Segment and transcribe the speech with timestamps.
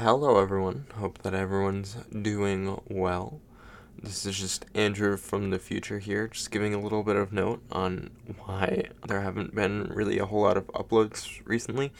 [0.00, 0.86] Hello, everyone.
[0.94, 3.40] Hope that everyone's doing well.
[4.00, 7.64] This is just Andrew from the future here, just giving a little bit of note
[7.72, 8.10] on
[8.44, 11.90] why there haven't been really a whole lot of uploads recently.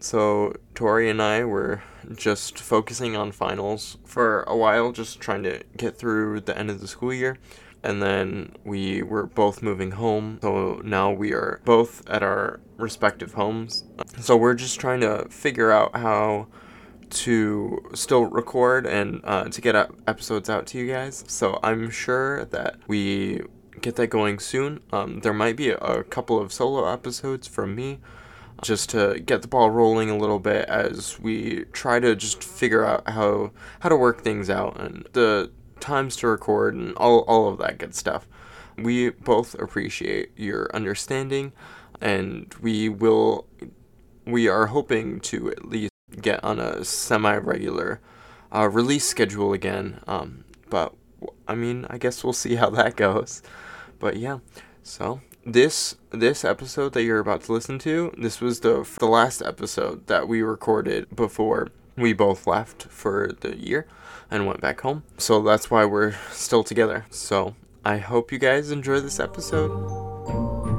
[0.00, 1.82] So, Torii and I were
[2.16, 6.80] just focusing on finals for a while, just trying to get through the end of
[6.80, 7.36] the school year.
[7.82, 10.38] And then we were both moving home.
[10.40, 13.84] So now we are both at our respective homes.
[14.18, 16.46] So we're just trying to figure out how
[17.14, 19.74] to still record and uh, to get
[20.06, 21.24] episodes out to you guys.
[21.26, 23.42] So I'm sure that we
[23.80, 24.80] get that going soon.
[24.92, 28.00] Um, there might be a couple of solo episodes from me
[28.62, 32.84] just to get the ball rolling a little bit as we try to just figure
[32.84, 33.50] out how
[33.80, 35.50] how to work things out and the
[35.80, 38.26] times to record and all, all of that good stuff.
[38.76, 41.52] We both appreciate your understanding
[42.00, 43.46] and we will
[44.26, 45.90] we are hoping to at least
[46.24, 48.00] get on a semi regular
[48.52, 50.00] uh, release schedule again.
[50.08, 50.94] Um, but
[51.46, 53.42] I mean, I guess we'll see how that goes.
[54.00, 54.38] But yeah,
[54.82, 59.42] so this this episode that you're about to listen to, this was the the last
[59.42, 63.86] episode that we recorded before we both left for the year
[64.30, 65.04] and went back home.
[65.16, 67.06] So that's why we're still together.
[67.10, 67.54] So
[67.84, 70.73] I hope you guys enjoy this episode.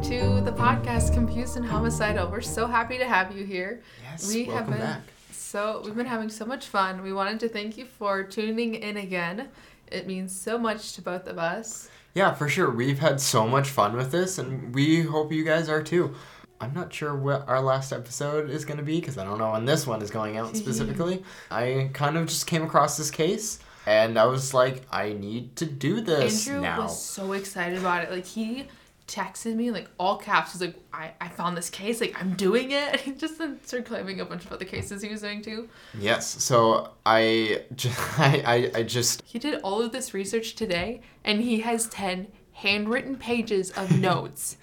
[0.00, 2.26] Podcast Confused and Homicidal.
[2.26, 3.82] Oh, we're so happy to have you here.
[4.02, 5.02] Yes, we welcome have been back.
[5.30, 7.02] So we've been having so much fun.
[7.02, 9.48] We wanted to thank you for tuning in again.
[9.90, 11.90] It means so much to both of us.
[12.14, 12.70] Yeah, for sure.
[12.70, 16.14] We've had so much fun with this, and we hope you guys are too.
[16.60, 19.52] I'm not sure what our last episode is going to be because I don't know
[19.52, 21.22] when this one is going out specifically.
[21.50, 25.66] I kind of just came across this case and I was like, I need to
[25.66, 26.82] do this Andrew now.
[26.82, 28.10] was so excited about it.
[28.10, 28.68] Like he
[29.12, 30.52] texted me like all caps.
[30.52, 32.00] He's like, I, I found this case.
[32.00, 33.00] Like I'm doing it.
[33.00, 35.68] he just started claiming a bunch of other cases he was doing too.
[35.98, 36.26] Yes.
[36.42, 38.42] So I, just, I,
[38.74, 39.22] I, I just.
[39.26, 44.56] He did all of this research today, and he has ten handwritten pages of notes.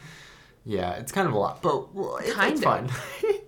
[0.66, 2.66] yeah, it's kind of a lot, but well, it, kind it's of.
[2.66, 2.90] fine.
[3.24, 3.46] it,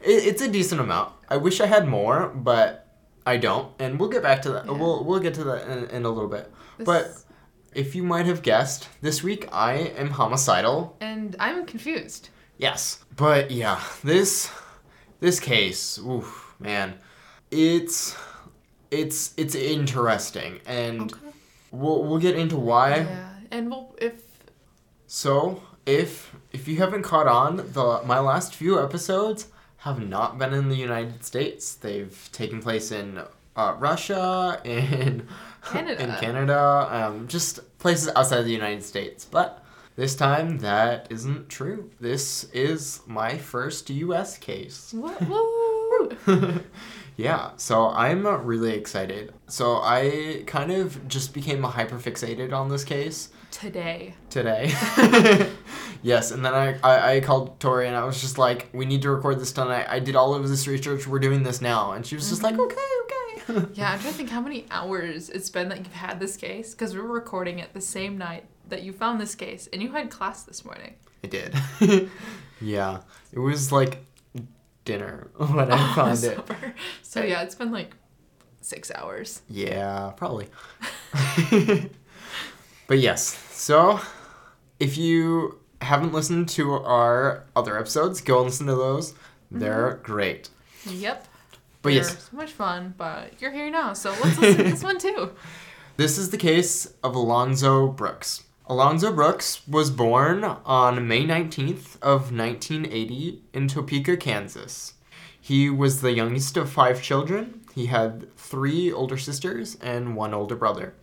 [0.00, 1.12] it's a decent amount.
[1.28, 2.88] I wish I had more, but
[3.24, 4.66] I don't, and we'll get back to that.
[4.66, 4.72] Yeah.
[4.72, 6.52] We'll we'll get to that in, in a little bit.
[6.78, 6.86] This...
[6.86, 7.29] But
[7.74, 10.96] if you might have guessed, this week I am homicidal.
[11.00, 12.30] And I'm confused.
[12.58, 13.04] Yes.
[13.16, 14.50] But yeah, this
[15.20, 16.94] this case, oof, man.
[17.50, 18.16] It's
[18.90, 21.32] it's it's interesting and okay.
[21.70, 22.96] we'll we'll get into why.
[23.00, 23.30] Yeah.
[23.50, 24.22] And we'll if
[25.06, 29.48] So, if if you haven't caught on, the my last few episodes
[29.78, 31.74] have not been in the United States.
[31.74, 33.22] They've taken place in
[33.56, 35.26] uh, Russia, in
[35.64, 39.24] Canada, in Canada, um, just places outside the United States.
[39.24, 39.64] But
[39.96, 41.90] this time, that isn't true.
[42.00, 44.38] This is my first U.S.
[44.38, 44.94] case.
[47.16, 49.32] yeah, so I'm really excited.
[49.46, 54.14] So I kind of just became hyper fixated on this case today.
[54.30, 54.72] Today.
[56.02, 59.02] yes, and then I, I, I, called Torii and I was just like, we need
[59.02, 59.86] to record this tonight.
[59.88, 61.06] I did all of this research.
[61.06, 61.92] We're doing this now.
[61.92, 62.56] And she was just mm-hmm.
[62.56, 63.19] like, okay, okay.
[63.74, 66.72] Yeah, I'm trying to think how many hours it's been that you've had this case
[66.72, 69.92] because we were recording it the same night that you found this case and you
[69.92, 70.94] had class this morning.
[71.22, 71.54] I did.
[72.60, 73.00] yeah,
[73.32, 74.04] it was like
[74.84, 76.38] dinner when I oh, found it.
[77.02, 77.94] So yeah, it's been like
[78.60, 79.42] six hours.
[79.48, 80.48] Yeah, probably.
[82.86, 84.00] but yes, so
[84.78, 89.14] if you haven't listened to our other episodes, go and listen to those.
[89.50, 90.02] They're mm-hmm.
[90.04, 90.50] great.
[90.86, 91.26] Yep.
[91.82, 92.94] But They're yes, so much fun.
[92.96, 95.32] But you're here now, so let's listen to this one too.
[95.96, 98.44] This is the case of Alonzo Brooks.
[98.66, 104.94] Alonzo Brooks was born on May 19th of 1980 in Topeka, Kansas.
[105.40, 107.62] He was the youngest of five children.
[107.74, 110.94] He had three older sisters and one older brother.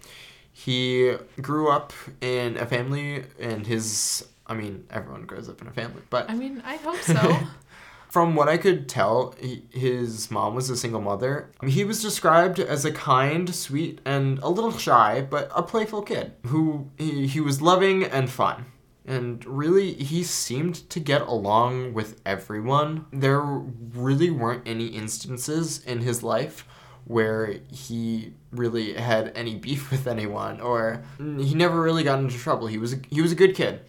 [0.52, 5.72] He grew up in a family, and his I mean, everyone grows up in a
[5.72, 7.38] family, but I mean, I hope so.
[8.09, 11.52] from what I could tell, he, his mom was a single mother.
[11.66, 16.34] He was described as a kind, sweet, and a little shy, but a playful kid
[16.46, 18.66] who he, he was loving and fun.
[19.06, 23.06] And really, he seemed to get along with everyone.
[23.12, 26.68] There really weren't any instances in his life
[27.06, 32.68] where he really had any beef with anyone or he never really got into trouble.
[32.68, 33.82] He was he was a good kid.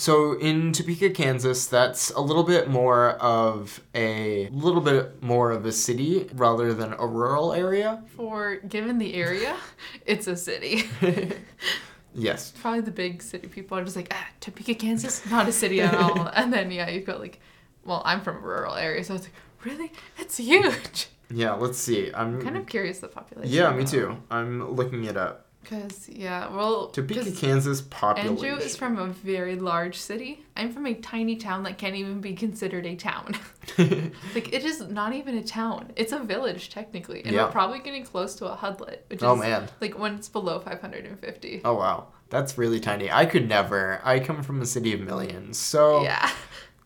[0.00, 5.66] So in Topeka, Kansas, that's a little bit more of a little bit more of
[5.66, 8.02] a city rather than a rural area.
[8.16, 9.54] For given the area,
[10.06, 10.84] it's a city.
[12.12, 12.52] Yes.
[12.60, 15.94] Probably the big city people are just like, ah, Topeka, Kansas, not a city at
[15.94, 16.26] all.
[16.34, 17.38] and then yeah, you've got like,
[17.84, 19.32] well, I'm from a rural area, so it's like,
[19.64, 21.06] really, it's huge.
[21.30, 21.52] Yeah.
[21.52, 22.10] Let's see.
[22.12, 23.54] I'm Kind of curious the population.
[23.54, 24.16] Yeah, me too.
[24.28, 25.49] I'm looking it up.
[25.64, 28.44] Cause yeah, well, Topeka, Kansas population.
[28.44, 30.42] Andrew is from a very large city.
[30.56, 33.34] I'm from a tiny town that can't even be considered a town.
[33.78, 35.92] like it is not even a town.
[35.96, 37.44] It's a village technically, and Yeah.
[37.44, 39.68] we're probably getting close to a hudlet, which Oh, is man.
[39.80, 41.60] like when it's below 550.
[41.64, 43.10] oh wow, that's really tiny.
[43.10, 44.00] I could never.
[44.02, 46.30] I come from a city of millions, so Yeah,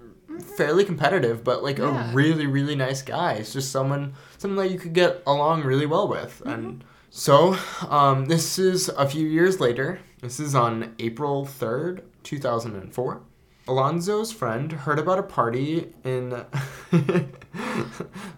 [0.57, 2.11] fairly competitive, but like Yeah.
[2.11, 3.35] a really, really nice guy.
[3.35, 6.43] It's just someone someone that you could get along really well with.
[6.45, 6.85] And
[7.17, 7.57] so,
[7.89, 10.01] um, this is a few years later.
[10.21, 13.23] This is on April 3rd, 2004.
[13.69, 16.45] Alonzo's friend heard about a party in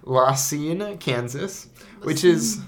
[0.05, 1.69] Lawson, Kansas,
[2.03, 2.61] which is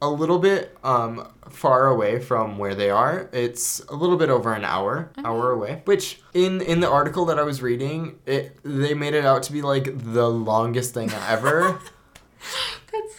[0.00, 3.28] a little bit um, far away from where they are.
[3.32, 5.82] It's a little bit over an hour, hour away.
[5.86, 9.52] Which in in the article that I was reading, it they made it out to
[9.52, 11.80] be like the longest thing ever.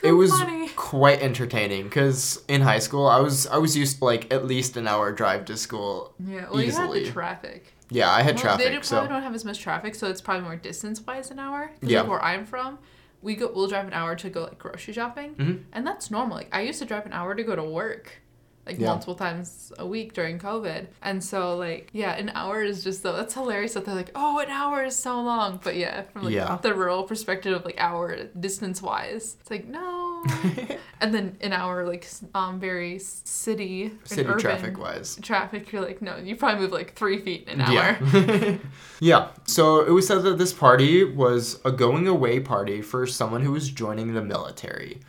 [0.02, 0.70] So it was funny.
[0.76, 4.78] quite entertaining because in high school I was I was used to like at least
[4.78, 6.14] an hour drive to school.
[6.20, 7.74] Yeah, well, you had the traffic.
[7.90, 10.08] Yeah, I had Well, traffic, They do- so probably don't have as much traffic, so
[10.10, 11.72] it's probably more distance wise an hour.
[11.82, 12.02] Yeah.
[12.02, 12.78] Like where I'm from,
[13.22, 15.64] we go we'll drive an hour to go like grocery shopping, Mhm.
[15.74, 16.38] and that's normal.
[16.38, 18.22] Like I used to drive an hour to go to work,
[18.66, 18.88] like Yeah.
[18.88, 23.16] multiple times a week during COVID, and so like yeah, an hour is just though
[23.16, 26.34] that's hilarious that they're like oh an hour is so long, but yeah, from like
[26.34, 26.58] Yeah.
[26.62, 30.24] the rural perspective of like hour distance wise, it's like no,
[31.02, 35.18] and then an hour like um very city city urban traffic wise.
[35.22, 37.98] traffic you're like no you probably move like three feet in an hour.
[38.14, 38.58] Yeah.
[39.00, 39.28] yeah.
[39.46, 43.52] So it was said that this party was a going away party for someone who
[43.52, 45.00] was joining the military.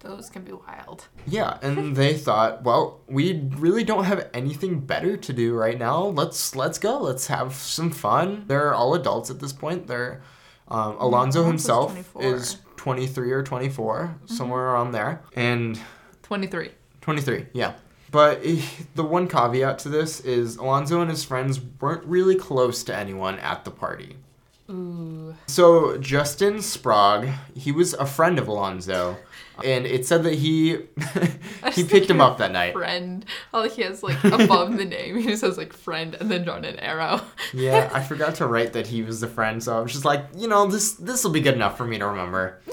[0.00, 1.08] Those can be wild.
[1.26, 6.04] Yeah, and they thought, well, we really don't have anything better to do right now.
[6.04, 6.98] Let's let's go.
[6.98, 8.44] Let's have some fun.
[8.46, 9.86] They're all adults at this point.
[9.86, 10.22] They're
[10.68, 12.22] um, Alonzo Alonzo's himself 24.
[12.22, 15.22] is 23 or 24, somewhere around there.
[15.34, 15.78] And
[16.22, 16.70] 23.
[17.00, 17.74] 23, yeah.
[18.10, 18.42] But
[18.94, 23.38] the one caveat to this is Alonzo and his friends weren't really close to anyone
[23.40, 24.16] at the party.
[24.70, 25.34] Ooh.
[25.46, 29.16] So Justin Sprague, he was a friend of Alonzo,
[29.64, 30.78] and it said that he
[31.72, 32.72] he picked him up that night.
[32.74, 33.24] Friend.
[33.54, 36.64] Oh, he has like above the name, he just has like friend and then drawn
[36.64, 37.20] an arrow.
[37.52, 40.24] Yeah, I forgot to write that he was the friend, so I was just like,
[40.36, 42.60] you know, this this will be good enough for me to remember.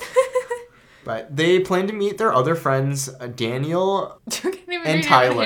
[1.05, 5.43] But they plan to meet their other friends, uh, Daniel, You can't even and Tyler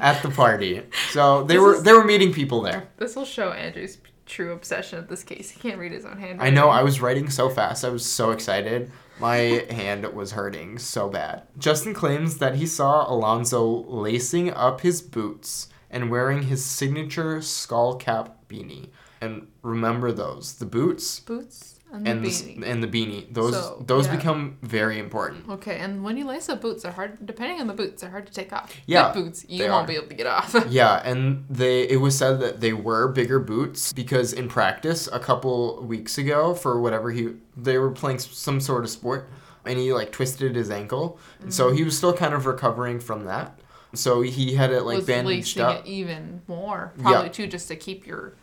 [0.00, 0.82] at the party.
[1.10, 2.88] So they This were is- they were meeting people there.
[2.96, 5.50] This will show Andrew's true obsession with this case.
[5.50, 6.40] He can't read his own handwriting.
[6.40, 7.84] I know I was writing so fast.
[7.84, 8.90] I was so excited.
[9.18, 11.44] My hand was hurting so bad.
[11.58, 17.96] Justin claims that he saw Alonzo lacing up his boots and wearing his signature skull
[17.96, 18.90] cap beanie.
[19.20, 22.62] And remember those, the boots Boots and the and the, beanie.
[22.66, 23.32] and the beanie.
[23.32, 24.16] Those So, those yeah.
[24.16, 25.48] become very important.
[25.48, 27.24] Okay, and when you lace up boots, they're hard.
[27.24, 28.74] Depending on the boots, they're hard to take off.
[28.86, 29.86] Yeah, Good boots, you won't are.
[29.86, 30.54] be able to get off.
[30.68, 35.20] Yeah, and they it was said that they were bigger boots because in practice a
[35.20, 39.28] couple weeks ago for whatever he they were playing some sort of sport
[39.64, 41.18] and he like twisted his ankle.
[41.40, 41.86] And so he mm.
[41.86, 43.58] was still kind of recovering from that.
[43.94, 45.80] So he had it like was bandaged up.
[45.80, 47.02] it even more, Yeah.
[47.02, 48.34] probably too, just to keep your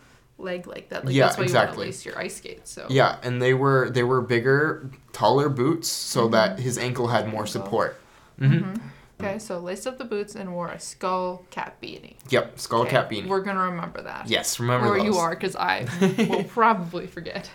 [0.44, 1.06] leg like that.
[1.06, 1.78] Like Yeah, that's why you exactly.
[1.78, 2.72] want to lace your ice skates.
[2.72, 7.28] So Yeah, and they were they were bigger, taller boots so that his ankle had
[7.28, 7.58] more Mm-hmm.
[7.58, 7.62] Ankle.
[7.64, 8.02] support.
[8.40, 8.74] hmm
[9.22, 12.16] Okay, so laced up the boots and wore a skull cap beanie.
[12.30, 13.28] Yep, skull Okay, cap beanie.
[13.28, 14.28] We're gonna remember that.
[14.28, 15.06] Yes, remember or those.
[15.06, 15.86] you are, because I
[16.30, 17.50] will probably forget.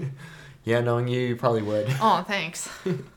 [0.64, 1.86] yeah, knowing you, you probably would.
[2.00, 2.68] Oh, thanks.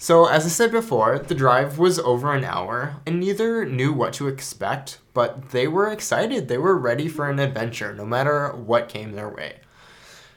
[0.00, 4.12] So, as I said before, the drive was over an hour, and neither knew what
[4.14, 6.46] to expect, but they were excited.
[6.46, 9.56] They were ready for an adventure, no matter what came their way.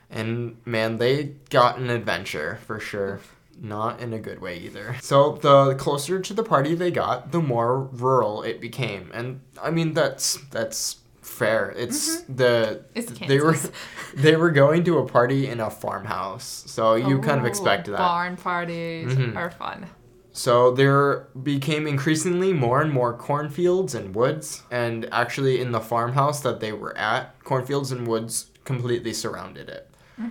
[0.09, 3.19] And man, they got an adventure for sure.
[3.63, 4.95] Not in a good way either.
[4.99, 9.11] So, the closer to the party they got, the more rural it became.
[9.13, 11.00] And I mean, that's that's
[11.45, 11.73] fair.
[11.77, 13.55] It's the It's they were
[14.15, 16.63] they were going to a party in a farmhouse.
[16.67, 17.97] So, you kind of expect that.
[17.97, 19.35] Barn parties Mhm.
[19.35, 19.87] are fun.
[20.33, 26.39] So there became increasingly more and more cornfields and woods, and actually in the farmhouse
[26.41, 29.87] that they were at, cornfields and woods completely surrounded it.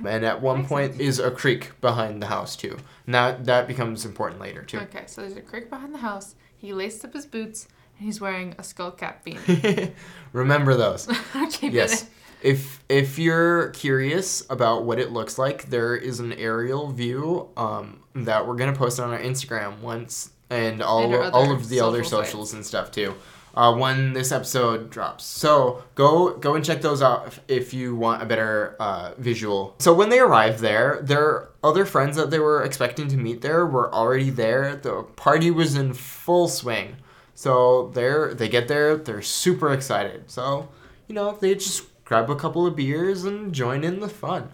[0.07, 1.03] And at one Makes point sense.
[1.03, 2.79] is a creek behind the house too.
[3.07, 4.79] And that that becomes important later too.
[4.79, 6.37] Okay, so there's a creek behind the house.
[6.57, 7.67] He laced up his boots
[8.01, 9.93] he's wearing a skull cap beanie.
[10.33, 11.09] Remember those.
[11.37, 12.07] okay, yes.
[12.43, 18.01] If if you're curious about what it looks like, there is an aerial view um,
[18.15, 22.03] that we're gonna post on our Instagram once, and all And all of the other
[22.03, 23.15] social socials and stuff too.
[23.55, 27.95] Uh, when this episode drops, so go go and check those out if, if you
[27.95, 29.75] want a better uh, visual.
[29.79, 33.67] So when they arrived there, their other friends that they were expecting to meet there
[33.67, 34.77] were already there.
[34.77, 36.97] The party was in full swing.
[37.41, 40.31] So they're they get there, they're super excited.
[40.31, 40.69] So
[41.09, 44.51] you know, they just grab a couple of beers and join in the fun.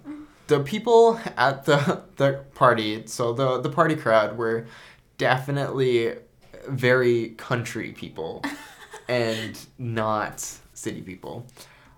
[0.47, 4.69] The people at the the party, so the the party crowd were
[5.19, 6.15] definitely
[6.69, 8.45] very country people
[9.09, 11.45] and not city people.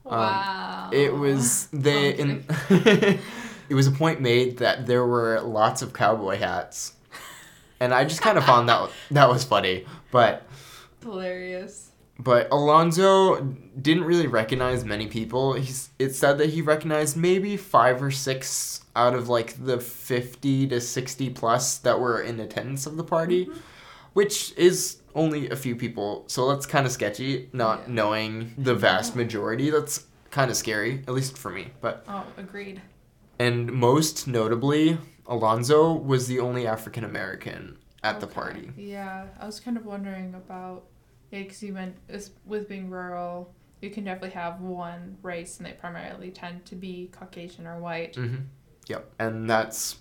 [0.06, 0.90] Um, wow.
[0.90, 2.22] It was they Okay.
[2.22, 2.44] in
[3.68, 6.94] it was a point made that there were lots of cowboy hats.
[7.78, 10.47] And I just kind of found that that was funny, but
[11.02, 11.90] hilarious.
[12.18, 13.40] but Alonzo
[13.80, 15.54] didn't really recognize many people.
[15.54, 20.66] He's it said that he recognized maybe five or six out of like the fifty
[20.68, 23.58] to sixty plus that were in attendance of the party, mm-hmm.
[24.14, 26.24] which is only a few people.
[26.28, 27.48] So that's kind of sketchy.
[27.52, 27.94] Not Yeah.
[27.94, 29.70] knowing the vast majority.
[29.70, 31.68] That's kind of scary, at least for me.
[31.80, 32.82] But Oh, agreed.
[33.38, 38.70] and most notably, Alonzo was the only African American at the party.
[38.76, 40.84] Yeah, I was kind of wondering about
[41.30, 41.96] yeah, because you meant
[42.46, 43.52] with being rural,
[43.82, 48.14] you can definitely have one race, and they primarily tend to be Caucasian or white.
[48.14, 48.42] Mm-hmm.
[48.86, 49.10] Yep.
[49.18, 49.96] And that's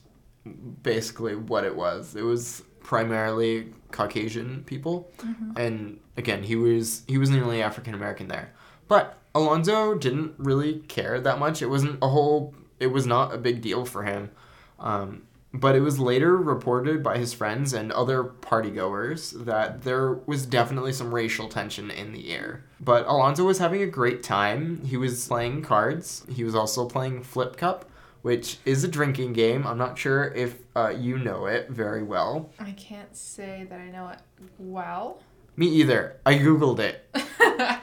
[0.83, 2.15] basically what it was.
[2.15, 5.57] It was primarily Caucasian people, Mhm.
[5.59, 8.53] and again, he was he was the only African American there.
[8.87, 11.61] But Alonzo didn't really care that much.
[11.61, 12.55] It wasn't a whole.
[12.79, 14.31] It was not a big deal for him.
[14.79, 15.23] Um,
[15.53, 20.93] but it was later reported by his friends and other partygoers that there was definitely
[20.93, 22.63] some racial tension in the air.
[22.79, 24.81] But Alonzo was having a great time.
[24.85, 26.25] He was playing cards.
[26.29, 27.89] He was also playing Flip Cup,
[28.21, 29.65] which is a drinking game.
[29.65, 32.51] I'm not sure if uh, you know it very well.
[32.59, 34.19] I can't say that I know it
[34.57, 35.21] well.
[35.55, 36.17] Me either.
[36.25, 37.09] I googled it.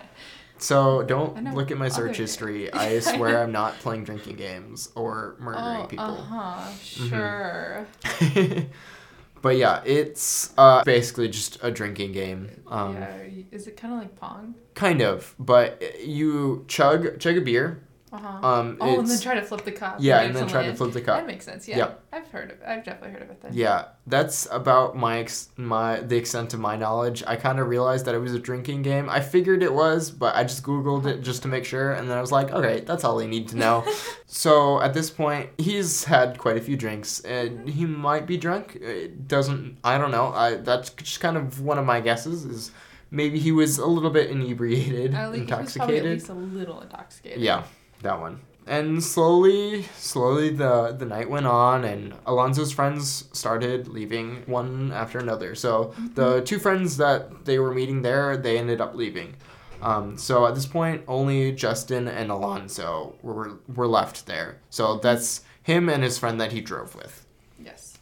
[0.64, 2.72] So don't look at my search history.
[2.72, 6.06] I swear I'm not playing drinking games or murdering oh, people.
[6.06, 6.34] Mm-hmm.
[6.34, 6.72] uh huh.
[6.82, 8.66] Sure.
[9.42, 12.62] but yeah, it's uh, basically just a drinking game.
[12.66, 13.14] Um, yeah.
[13.50, 14.54] Is it kind of like Pong?
[14.72, 17.83] Kind of, but you chug chug a beer.
[18.14, 18.46] Uh huh.
[18.46, 19.96] Um, oh, and then try to flip the cup.
[19.98, 21.16] yeah, and then try to flip the cup.
[21.18, 21.66] That makes sense.
[21.66, 21.94] Yeah.
[22.12, 22.58] I've heard of.
[22.64, 23.50] I've definitely heard of it then.
[23.54, 27.24] Yeah, that's about my ex- my the extent of my knowledge.
[27.26, 29.10] I kind of realized that it was a drinking game.
[29.10, 32.16] I figured it was, but I just googled it just to make sure, and then
[32.16, 33.84] I was like, okay, that's all I need to know.
[34.26, 38.76] so at this point, he's had quite a few drinks, and he might be drunk.
[38.76, 39.78] It doesn't.
[39.82, 40.26] I don't know.
[40.32, 42.44] I that's just kind of one of my guesses.
[42.44, 42.70] Is
[43.10, 46.12] maybe he was a little bit inebriated, At least, he was probably at intoxicated.
[46.12, 47.40] least a little intoxicated.
[47.42, 47.64] Yeah,
[48.04, 48.40] that one.
[48.66, 55.18] And slowly, slowly the the night went on, and Alonzo's friends started leaving one after
[55.18, 55.54] another.
[55.54, 59.36] So the two friends that they were meeting there, they ended up leaving.
[59.82, 64.60] Um, so at this point, only Justin and Alonzo were were left there.
[64.70, 67.26] So that's him and his friend that he drove with,
[67.62, 67.98] Yes.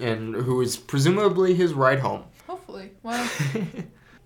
[0.00, 2.24] and who was presumably his ride home.
[2.46, 2.92] Hopefully.
[3.02, 3.28] Well.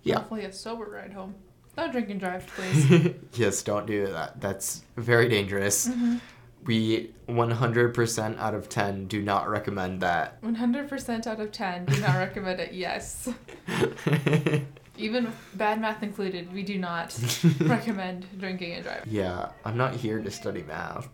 [0.03, 0.15] Yeah.
[0.15, 1.35] Hopefully a sober ride home.
[1.77, 3.13] No drink and drive, please.
[3.33, 4.41] yes, don't do that.
[4.41, 5.87] That's very dangerous.
[5.87, 6.17] Mm-hmm.
[6.65, 10.41] We 100% out of 10 do not recommend that.
[10.43, 11.85] 100% out of 10.
[11.85, 12.73] Do not recommend it.
[12.73, 13.29] Yes.
[14.97, 17.17] Even bad math included, we do not
[17.61, 19.03] recommend drinking and driving.
[19.11, 21.09] yeah, I'm not here to study math.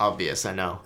[0.00, 0.80] Obvious, I know.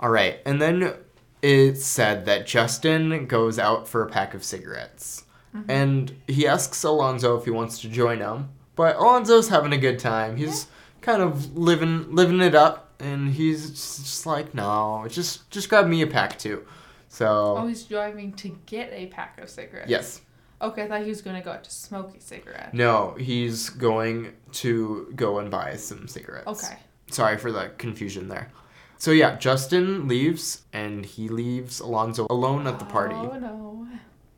[0.00, 0.92] All right, and then
[1.40, 5.23] it said that Justin goes out for a pack of cigarettes.
[5.54, 5.70] Mm-hmm.
[5.70, 8.48] and he asks Alonzo if he wants to join him.
[8.74, 10.36] But Alonzo's having a good time.
[10.36, 10.66] He's
[11.00, 16.02] kind of living living it up, and he's just, like, no, just just grab me
[16.02, 16.66] a pack too.
[17.08, 19.88] So Oh, he's driving to get a pack of cigarettes.
[19.88, 20.20] yes,
[20.60, 22.74] Okay, I thought he was gonna go out to smoke a cigarette.
[22.74, 26.48] no, he's going to go and buy some cigarettes.
[26.48, 26.76] Okay.
[27.10, 28.50] Sorry for the confusion there.
[28.98, 33.14] So yeah, Justin leaves, and he leaves Alonzo alone at the party.
[33.14, 33.86] Oh no.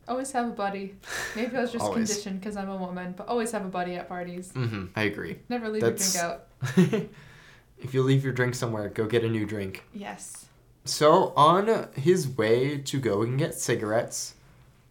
[0.07, 0.95] Always have a buddy.
[1.35, 2.07] Maybe I was just Always.
[2.09, 4.51] conditioned because I'm a woman, but always have a buddy at parties.
[4.51, 5.39] hmm I agree.
[5.49, 6.39] Never leave That's- your
[6.75, 7.09] drink out.
[7.79, 9.83] if you leave your drink somewhere, go get a new drink.
[9.93, 10.45] Yes.
[10.85, 14.35] So, on his way to go and get cigarettes,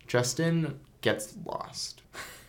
[0.07, 2.03] Justin gets lost.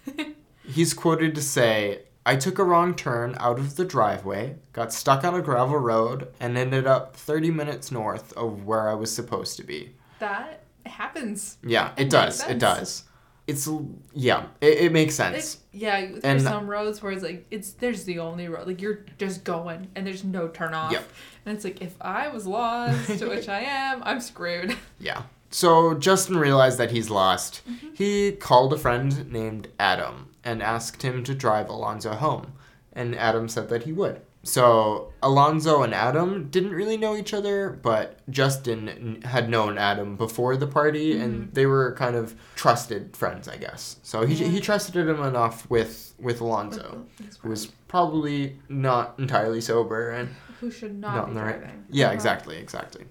[0.63, 5.23] He's quoted to say, I took a wrong turn out of the driveway, got stuck
[5.23, 9.55] on a gravel road, and ended up 30 minutes north of where I was supposed
[9.57, 9.93] to be.
[10.19, 11.57] That happens.
[11.63, 12.43] Yeah, It it does.
[12.47, 13.03] It does.
[13.47, 13.69] It's,
[14.13, 15.37] yeah, it, it makes sense.
[15.37, 18.67] It's, yeah, there's And- some roads where it's like it's there's the only road.
[18.67, 20.91] Like you're just going and there's no turn off.
[20.91, 21.07] Yep.
[21.45, 24.75] And it's like if I was lost, which I am, I'm screwed.
[24.99, 25.23] Yeah.
[25.49, 27.61] So Justin realized that he's lost.
[27.69, 27.87] Mm-hmm.
[27.93, 32.51] He called a friend named Adam and asked him to drive Alonzo home.
[32.91, 34.19] And Adam said that he would.
[34.47, 40.55] So Alonzo and Adam didn't really know each other, but Justin had known Adam before
[40.55, 43.97] the party and they were kind of trusted friends, I guess.
[44.03, 44.43] So he, Mm-hmm.
[44.45, 44.49] Yeah.
[44.51, 47.05] he trusted him enough with, with Alonzo,
[47.41, 50.29] who was probably not entirely sober and
[50.61, 51.59] who should not, not be in the right.
[51.59, 51.85] driving.
[51.91, 52.13] Yeah, Uh-huh.
[52.15, 53.03] exactly, exactly.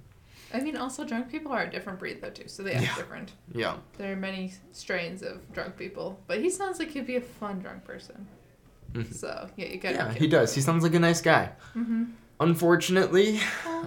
[0.55, 2.95] I mean, also drunk people are a different breed though too, so they act Yeah.
[2.97, 3.33] different.
[3.53, 3.77] Yeah.
[3.99, 7.59] There are many strains of drunk people, but he sounds like he'd be a fun
[7.59, 8.27] drunk person.
[8.97, 9.15] Mhm.
[9.15, 9.95] So yeah, you gotta.
[9.97, 10.55] Yeah, he does.
[10.55, 11.51] He sounds like a nice guy.
[11.77, 12.05] Mm-hmm.
[12.41, 13.41] Unfortunately,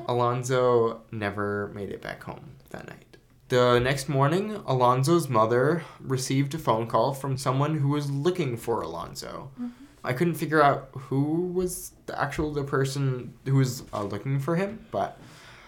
[0.07, 3.05] Alonzo never made it back home that night.
[3.49, 8.81] The next morning, Alonzo's mother received a phone call from someone who was looking for
[8.81, 9.51] Alonzo.
[10.03, 14.55] I couldn't figure out who was the actual the person who was uh, looking for
[14.55, 15.17] him, but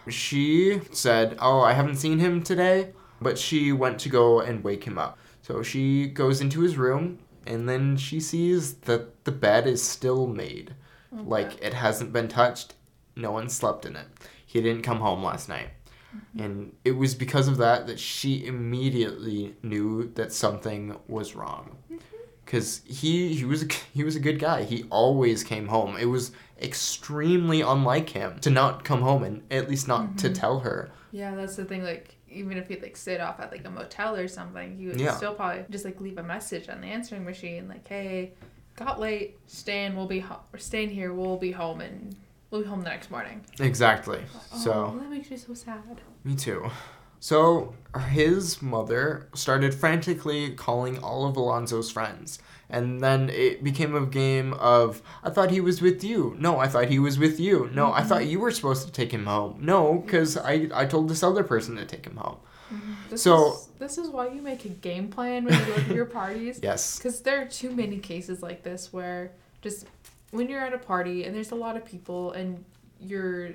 [0.08, 4.84] she said, "Oh, I haven't seen him today," but she went to go and wake
[4.86, 5.18] him up.
[5.42, 10.27] So she goes into his room and then she sees that the bed is still
[10.27, 10.75] made.
[11.13, 11.27] Mm-hmm.
[11.27, 12.75] Like it hasn't been touched.
[13.15, 14.08] No one slept in it.
[14.45, 15.69] He didn't come home last night.
[16.15, 16.43] Mm-hmm.
[16.43, 21.77] And it was because of that that she immediately knew that something was wrong.
[21.91, 21.97] Mm-hmm.
[22.45, 24.63] Cuz he he was a, he was a good guy.
[24.63, 25.97] He always came home.
[25.97, 30.60] It was extremely unlike him to not come home and at least not to tell
[30.60, 30.91] her.
[31.12, 31.84] Yeah, that's the thing.
[31.84, 35.00] Like, even if he'd like sit off at like a motel or something, he would
[35.00, 35.15] Yeah.
[35.15, 38.34] still probably just like leave a message on the answering machine, like, "Hey,
[38.76, 39.38] got late.
[39.48, 39.96] Staying.
[39.96, 41.13] We'll be ho- or staying here.
[41.13, 42.15] We'll be home and
[42.50, 44.22] we'll be home the next morning." Exactly.
[44.54, 46.02] oh, So that makes me so sad.
[46.24, 46.70] Me too.
[47.20, 47.76] So
[48.10, 52.39] his mother started frantically calling all of Alonzo's friends.
[52.72, 56.36] And then it became a game of, I thought he was with you.
[56.40, 57.70] No, I thought he was with you.
[57.74, 58.30] No, I thought mm-hmm.
[58.32, 59.58] you were supposed to take him home.
[59.60, 62.38] No, because I, I told this other person to take him home.
[62.74, 62.94] Mm-hmm.
[63.10, 65.94] This So- is, this is why you make a game plan when you go to
[65.94, 66.60] your parties.
[66.64, 66.98] Yes.
[66.98, 69.86] Because there are too many cases like this where just
[70.32, 72.64] when you're at a party and there's a lot of people and
[73.00, 73.52] you're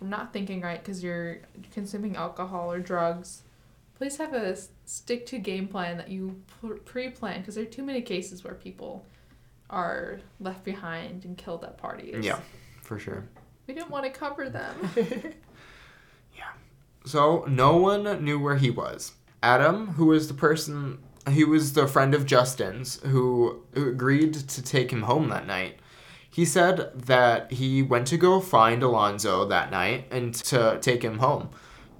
[0.00, 1.38] not thinking right because you're
[1.72, 3.42] consuming alcohol or drugs,
[4.02, 6.42] please have a stick to game plan that you
[6.84, 9.06] pre plan because there are too many cases where people
[9.70, 12.24] are left behind and killed at parties.
[12.24, 12.40] Yeah,
[12.82, 13.28] for sure.
[13.68, 14.74] We didn't want to cover them.
[16.36, 16.48] Yeah.
[17.04, 19.12] So no one knew where he was.
[19.42, 20.98] Adam, who was the person,
[21.30, 25.78] he was the friend of Justin's who who agreed to take him home that night.
[26.28, 31.18] He said that he went to go find Alonzo that night and to take him
[31.18, 31.50] home,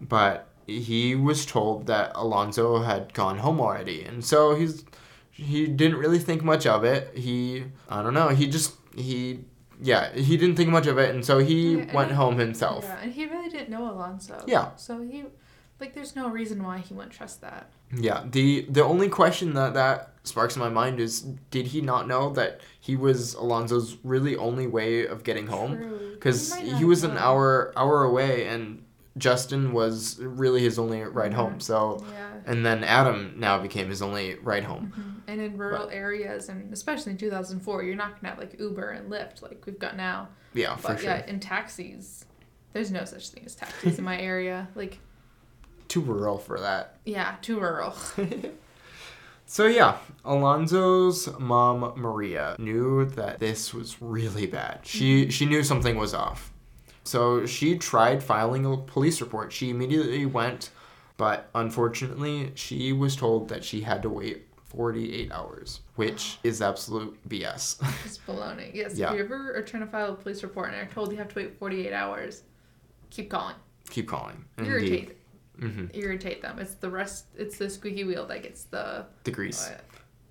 [0.01, 4.85] but he was told that Alonzo had gone home already, and so he's
[5.31, 7.17] he didn't really think much of it.
[7.17, 8.29] He I don't know.
[8.29, 9.45] He just he
[9.81, 12.85] yeah he didn't think much of it, and so he Yeah, went home himself.
[12.85, 14.45] Yeah, and he really didn't know Alonzo.
[14.47, 14.77] Yeah.
[14.77, 15.25] So he,
[15.81, 17.71] like, there's no reason why he wouldn't trust that.
[17.93, 22.07] Yeah, the the only question that that sparks in my mind is did he not
[22.07, 26.13] know that he was Alonzo's really only way of getting home?
[26.15, 28.82] Because he, not was an hour hour away, and
[29.19, 31.61] Justin was really his only ride home.
[31.61, 32.31] So, Yeah.
[32.47, 34.93] and then Adam now became his only ride home.
[34.97, 35.21] Mhm.
[35.29, 39.11] And in rural areas, and especially in 2004, you're not gonna have like Uber and
[39.11, 40.29] Lyft like we've got now.
[40.55, 41.11] Yeah, for But sure.
[41.11, 42.25] yeah, in taxis,
[42.73, 44.69] there's no such thing as taxis in my area.
[44.75, 44.99] Like,
[45.89, 46.97] Too rural for that.
[47.05, 47.95] yeah, too rural.
[49.45, 54.81] So yeah, Alonzo's mom Maria knew that this was really bad.
[54.85, 56.52] She she knew something was off.
[57.05, 59.53] So she tried filing a police report.
[59.53, 60.71] She immediately went,
[61.17, 67.19] but unfortunately, she was told that she had to wait 48 hours, which is absolute
[67.29, 67.83] BS.
[68.05, 68.71] It's baloney.
[68.75, 68.97] Yes.
[68.97, 69.11] Yeah.
[69.11, 71.29] If you ever are trying to file a police report and are told you have
[71.29, 72.43] to wait 48 hours,
[73.11, 73.57] keep calling.
[73.91, 74.45] Keep calling.
[74.59, 75.19] Irritate.
[75.59, 76.59] hmm Irritate them.
[76.59, 77.27] It's the rest.
[77.37, 79.07] It's the squeaky wheel that gets the.
[79.25, 79.69] The grease.
[79.69, 79.79] Uh,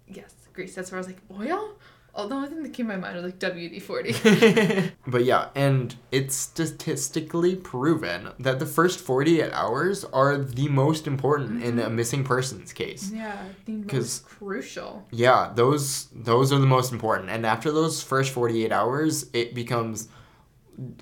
[0.07, 0.73] yes, grease.
[0.73, 1.73] That's where I was like, oil?
[2.13, 4.91] Oh, the only thing that came to my mind was like WD 40.
[5.07, 11.63] but yeah, and it's statistically proven that the first 48 hours are the most important
[11.63, 11.95] in a mm-hmm.
[11.95, 13.11] missing persons case.
[13.13, 15.07] yeah, the 'Cause- most crucial.
[15.11, 17.29] Yeah, those those are the most important.
[17.29, 20.09] And after those first 48 hours, it becomes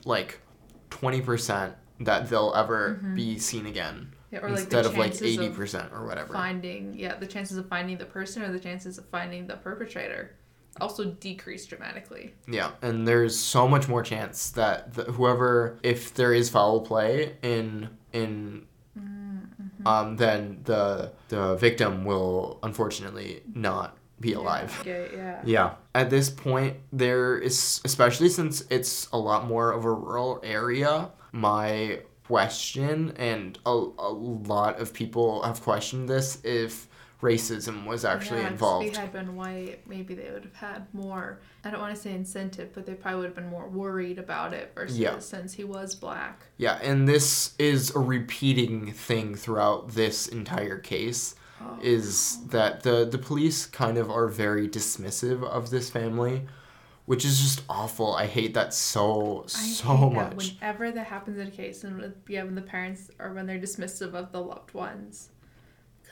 [0.05, 0.39] like
[0.91, 3.15] 20% that they'll ever mm-hmm.
[3.15, 6.33] be seen again Yeah, or like instead the of like chances 80% or whatever.
[6.33, 10.35] finding yeah the chances of finding the person or the chances of finding the perpetrator
[10.81, 16.33] also decrease dramatically Yeah, and there's so much more chance that the, whoever, if there
[16.33, 18.65] is foul play in in,
[19.85, 24.75] um, then the the victim will unfortunately not be alive.
[24.81, 25.73] okay yeah Yeah.
[25.95, 31.11] At this point, there is, especially since it's a lot more of a rural area,
[31.31, 36.88] my question, and a, a lot of people have questioned this, if
[37.21, 38.85] racism was actually yeah, If involved.
[38.89, 41.39] he had been white, maybe they would have had more.
[41.65, 44.53] I don't want to say incentive, but they probably would have been more worried about
[44.53, 45.19] it versus Yeah.
[45.19, 46.43] since he was black.
[46.57, 51.35] Yeah, and this is a repeating thing throughout this entire case.
[51.61, 51.77] Oh.
[51.81, 56.47] Is that the the police kind of are very dismissive of this family,
[57.05, 58.15] which is just awful.
[58.15, 60.55] I hate that so I so hate that much.
[60.61, 63.59] Whenever that happens in a case, and with, yeah, when the parents or when they're
[63.59, 65.31] dismissive of the loved ones,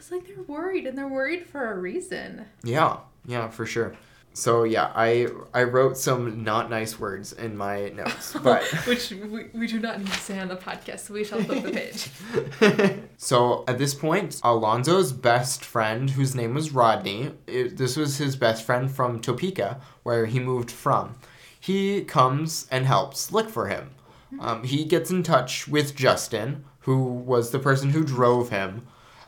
[0.08, 2.46] because like they're worried and they're worried for a reason.
[2.63, 3.96] Yeah, yeah, for sure.
[4.34, 9.46] So yeah, I I wrote some not nice words in my notes, but Which we,
[9.54, 13.00] we do not need to say on the podcast, so we shall flip the page.
[13.17, 18.36] so at this point, Alonzo's best friend, whose name was Rodney, it, this was his
[18.36, 21.15] best friend from Topeka, where he moved from.
[21.60, 23.89] He comes and helps look for him.
[24.39, 28.86] Um, he gets in touch with Justin, who was the person who drove him,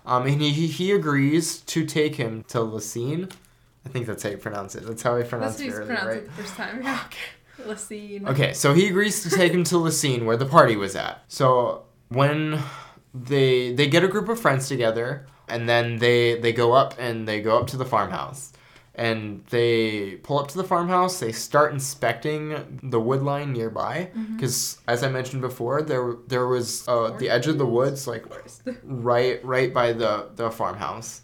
[0.10, 3.30] um, and he, he agrees to take him to La Cygne.
[3.86, 4.86] I think that's how you pronounce it.
[4.86, 6.18] That's how I pronounced it earlier, pronounce right?
[6.18, 6.82] it the first time.
[6.84, 7.04] Yeah.
[7.66, 8.22] Let's see.
[8.26, 11.22] Okay, so he agrees to take him to La Cygne where the party was at.
[11.28, 12.58] So when
[13.14, 17.28] they they get a group of friends together and then they they go up and
[17.28, 18.54] they go up to the farmhouse.
[19.08, 24.78] And they pull up to the farmhouse, they start inspecting the wood line nearby because
[24.88, 28.26] as I mentioned before, there there was uh, the edge of the woods like
[28.84, 31.22] right right by the the farmhouse.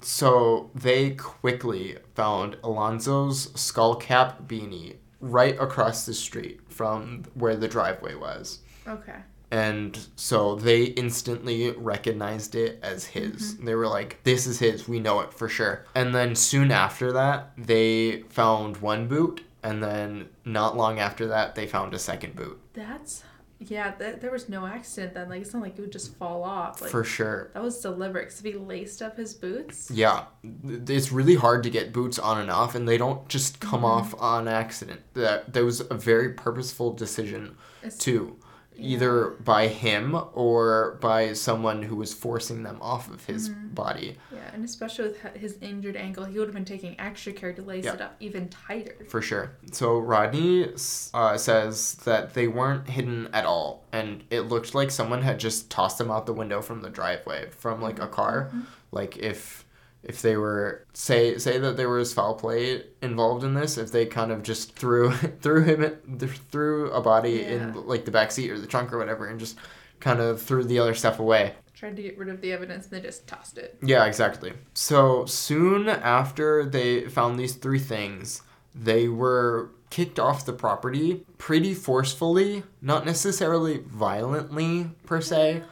[0.00, 7.68] So they quickly found Alonzo's skull cap beanie right across the street from where the
[7.68, 8.60] driveway was.
[8.86, 9.18] Okay.
[9.50, 13.54] And so they instantly recognized it as his.
[13.54, 13.64] Mm-hmm.
[13.64, 14.86] They were like, this is his.
[14.86, 15.86] We know it for sure.
[15.94, 19.42] And then soon after that, they found one boot.
[19.62, 22.60] And then not long after that, they found a second boot.
[22.74, 23.24] That's
[23.60, 23.94] yeah.
[23.96, 25.28] That, there was no accident then.
[25.28, 26.80] Like it's not like it would just fall off.
[26.80, 27.50] Like for sure.
[27.54, 28.28] that was deliberate.
[28.28, 30.24] Cause if he laced up his boots, Yeah,
[30.64, 33.86] it's really hard to get boots on and off, and they don't just come mm-hmm.
[33.86, 35.00] off on accident.
[35.14, 38.37] That that was a very purposeful decision It's- too,
[38.78, 43.68] either by him or by someone who was forcing them off of his mm-hmm.
[43.68, 44.16] body.
[44.32, 47.62] yeah, and especially with his injured ankle, he would have been taking extra care to
[47.62, 47.94] lace Yeah.
[47.94, 48.96] it up even tighter.
[49.08, 49.52] For sure.
[49.72, 50.72] So Rodney
[51.14, 55.70] uh, says that they weren't hidden at all, and it looked like someone had just
[55.70, 58.12] tossed them out the window from the driveway from like a mm-hmm.
[58.12, 58.48] car.
[58.48, 58.60] Mm-hmm.
[58.90, 59.64] Like if
[60.08, 64.06] if they were say say that there was foul play involved in this, if they
[64.06, 66.18] kind of just threw threw him
[66.50, 67.48] threw a body Yeah.
[67.70, 69.56] in like the back seat or the trunk or whatever, and just
[70.00, 71.54] kind of threw the other stuff away.
[71.74, 73.76] Tried to get rid of the evidence and they just tossed it.
[73.82, 74.52] Yeah, exactly.
[74.74, 78.42] So soon after they found these three things,
[78.74, 85.68] they were kicked off the property pretty forcefully, not necessarily violently per se, mm-hmm.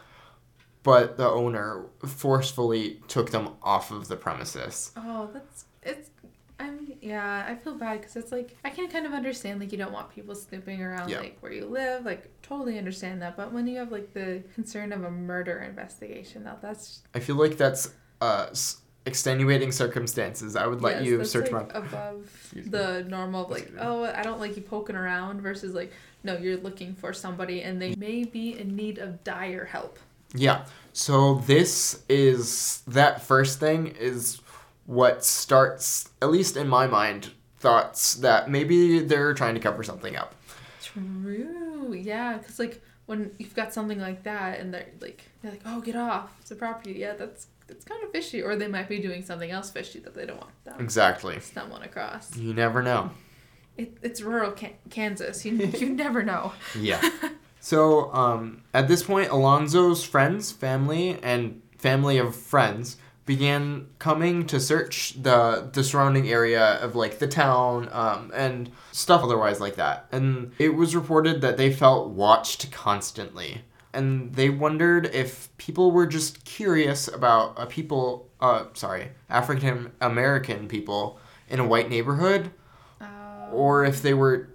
[0.87, 4.93] But the owner forcefully took them off of the premises.
[4.97, 6.11] Oh, that's it's.
[6.61, 7.45] I'm yeah.
[7.47, 10.15] I feel bad because it's like I can kind of understand like you don't want
[10.15, 12.07] people snooping around like where you live.
[12.07, 13.37] Like totally understand that.
[13.37, 17.35] But when you have like the concern of a murder investigation, now that's I feel
[17.35, 18.47] like that's uh
[19.07, 20.55] extenuating circumstances.
[20.55, 24.23] I would let yes, you search like, my above the normal of, like oh I
[24.23, 28.23] don't like you poking around versus like no you're looking for somebody and they may
[28.23, 29.99] be in need of dire help.
[30.37, 30.65] Yeah.
[30.93, 34.41] So this is that first thing is
[34.87, 40.17] what starts, at least in my mind, thoughts that maybe they're trying to cover something
[40.17, 40.35] up.
[40.83, 41.93] True.
[41.95, 45.81] Yeah, because like when you've got something like that and they're like they're like oh
[45.81, 49.01] get off it's a property yeah that's it's kind of fishy, or they might be
[49.01, 51.41] doing something else fishy that they don't want them Exactly.
[51.41, 52.37] someone across.
[52.37, 53.11] You never know.
[53.77, 55.45] It, it's rural Can- Kansas.
[55.45, 56.53] You you never know.
[56.79, 57.03] Yeah.
[57.67, 64.61] So um, at this point, Alonzo's friends, family, and family of friends began coming to
[64.61, 70.07] search the the surrounding area of like the town um, and stuff otherwise like that.
[70.13, 76.07] And it was reported that they felt watched constantly, and they wondered if people were
[76.07, 82.53] just curious about a people, uh, sorry, African American people in a white neighborhood,
[83.01, 84.51] Uh, or if they were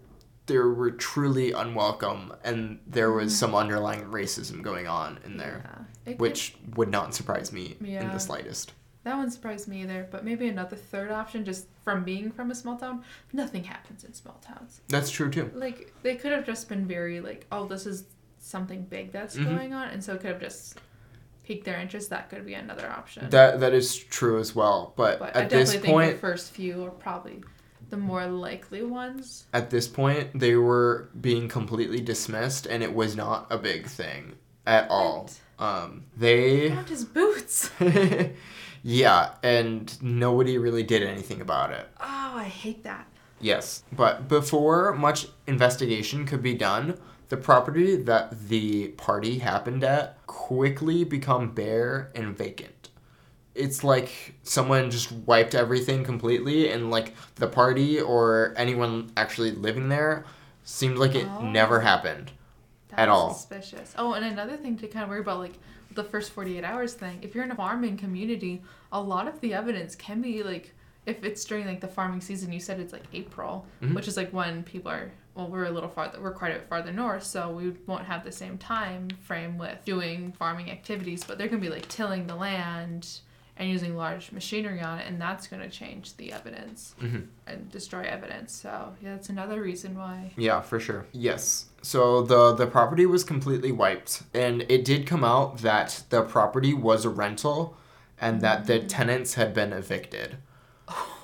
[0.47, 5.83] they were truly unwelcome and there was some underlying racism going on in there yeah.
[6.05, 8.73] It could- which would not surprise me in the slightest
[9.03, 10.07] that one surprised me either.
[10.11, 14.13] But maybe another third option, just from being from a small town, nothing happens in
[14.13, 14.81] small towns.
[14.89, 18.03] that's true too Like they could have just been very like, oh, this is
[18.37, 19.45] something big that's Mhm.
[19.45, 20.77] going on, and so it could have just
[21.43, 22.11] piqued their interest.
[22.11, 23.27] That could be another option.
[23.31, 26.19] that that is true as well but, but I at this definitely think point the
[26.19, 27.41] first few are probably
[27.91, 29.45] the more likely ones.
[29.53, 34.33] at this point they were being completely dismissed and it was not a big thing
[34.65, 37.69] at all um they Found his boots.
[38.83, 43.07] yeah and nobody really did anything about it Oh, I hate that.
[43.41, 46.97] Yes, but before much investigation could be done,
[47.29, 52.80] the property that the party happened at quickly become bare and vacant.
[53.53, 59.89] It's like someone just wiped everything completely and like the party or anyone actually living
[59.89, 60.23] there
[60.63, 61.41] seemed like it Oh.
[61.49, 62.31] never happened.
[62.89, 63.33] That's At all.
[63.33, 63.93] Suspicious.
[63.97, 65.57] Oh, and another thing to kind of worry about, like
[65.93, 68.61] the first 48 hours thing, if you're in a farming community,
[68.91, 70.73] a lot of the evidence can be like,
[71.05, 73.95] if it's during like the farming season, you said it's like April, Mhm.
[73.95, 76.69] which is like when people are, well, we're a little farther, we're quite a bit
[76.69, 81.37] farther north, so we won't have the same time frame with doing farming activities, but
[81.37, 83.19] they're going to be like tilling the land
[83.57, 87.27] and using large machinery on it, and that's going to change the evidence Mhm.
[87.45, 88.53] and destroy evidence.
[88.53, 90.31] So, yeah, that's another reason why.
[90.37, 91.05] Yeah, for sure.
[91.11, 91.65] Yes.
[91.81, 96.73] So the the property was completely wiped and it did come out that the property
[96.73, 97.75] was a rental
[98.19, 100.37] and that the tenants had been evicted.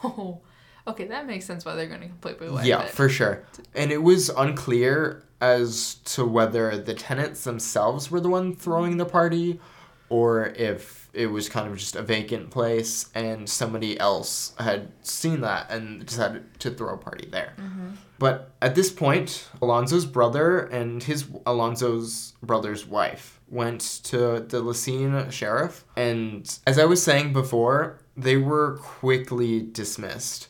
[0.04, 0.40] Oh,
[0.88, 2.86] okay, that makes sense why they're going to completely wipe yeah, it.
[2.86, 3.44] Yeah, for sure.
[3.76, 9.06] And it was unclear as to whether the tenants themselves were the one throwing the
[9.06, 9.60] party
[10.10, 15.42] or if it was kind of just a vacant place and somebody else had seen
[15.42, 17.54] that and decided to throw a party there.
[17.58, 17.90] Mm-hmm.
[18.20, 24.74] But at this point, Alonzo's brother and his Alonzo's brother's wife went to the La
[24.74, 30.50] Cygne sheriff, and as I was saying before, they were quickly dismissed.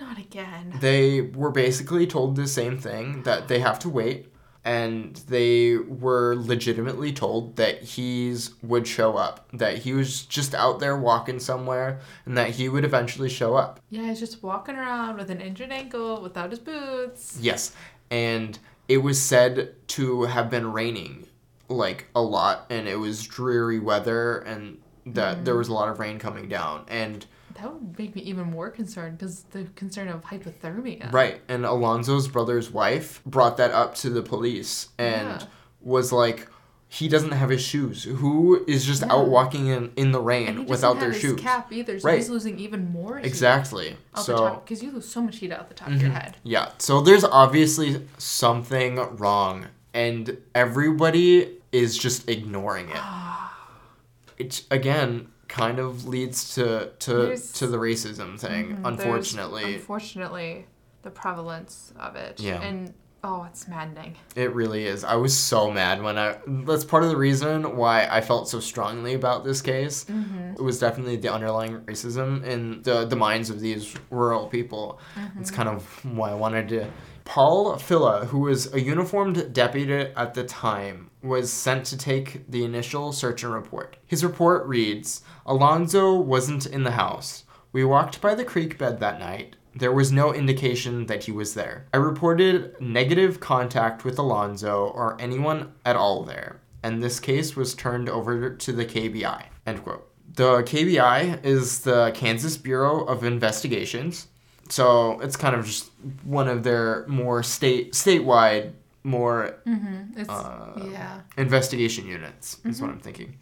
[0.00, 0.78] Not again.
[0.80, 4.31] They were basically told the same thing that they have to wait,
[4.64, 10.78] and they were legitimately told that he's would show up, that he was just out
[10.78, 13.80] there walking somewhere, and that he would eventually show up.
[13.90, 17.38] Yeah, he's just walking around with an injured ankle without his boots.
[17.40, 17.74] Yes,
[18.10, 21.26] and it was said to have been raining
[21.68, 25.58] like a lot, and it was dreary weather, and that there mm-hmm.
[25.58, 27.26] was a lot of rain coming down, and
[27.60, 31.12] That would make me even more concerned because the concern of hypothermia.
[31.12, 35.46] right, and Alonzo's brother's wife brought that up to the police and Yeah.
[35.80, 36.48] was like.
[36.88, 38.04] He doesn't have his shoes.
[38.04, 39.14] Who is just Yeah.
[39.14, 41.40] out walking in, in the rain without their shoes?
[41.40, 42.18] cap either, so Right.
[42.18, 43.96] he's losing even more heat Exactly.
[44.14, 46.20] so because you lose so much heat out the top of your Mhm.
[46.20, 46.36] head.
[46.42, 46.68] Yeah.
[46.76, 53.00] So there's obviously something wrong, and everybody is just ignoring it.
[54.38, 58.68] It again kind of leads to to There's- to the racism thing.
[58.82, 60.66] There's, unfortunately, unfortunately,
[61.02, 62.40] the prevalence of it.
[62.40, 62.62] Yeah.
[62.62, 64.16] And oh, it's maddening.
[64.34, 65.04] it really is.
[65.04, 66.38] I was so mad when I.
[66.46, 70.04] That's part of the reason why I felt so strongly about this case.
[70.04, 70.54] Mm-hmm.
[70.58, 74.98] It was definitely the underlying racism in the the minds of these rural people.
[75.38, 76.86] It's kind of why I wanted to.
[77.24, 82.64] Paul Filla, who was a uniformed deputy at the time, was sent to take the
[82.64, 83.96] initial search and report.
[84.06, 87.44] His report reads Alonzo wasn't in the house.
[87.72, 89.56] We walked by the creek bed that night.
[89.74, 91.86] There was no indication that he was there.
[91.94, 97.74] I reported negative contact with Alonzo or anyone at all there, and this case was
[97.74, 99.44] turned over to the KBI.
[99.66, 100.08] End quote.
[100.34, 104.28] The KBI is the Kansas Bureau of Investigations.
[104.72, 105.90] So it's kind of just
[106.24, 108.72] one of their more state statewide
[109.04, 110.22] more Mm-hmm.
[110.28, 111.20] Uh, yeah.
[111.36, 113.36] investigation units is what I'm thinking.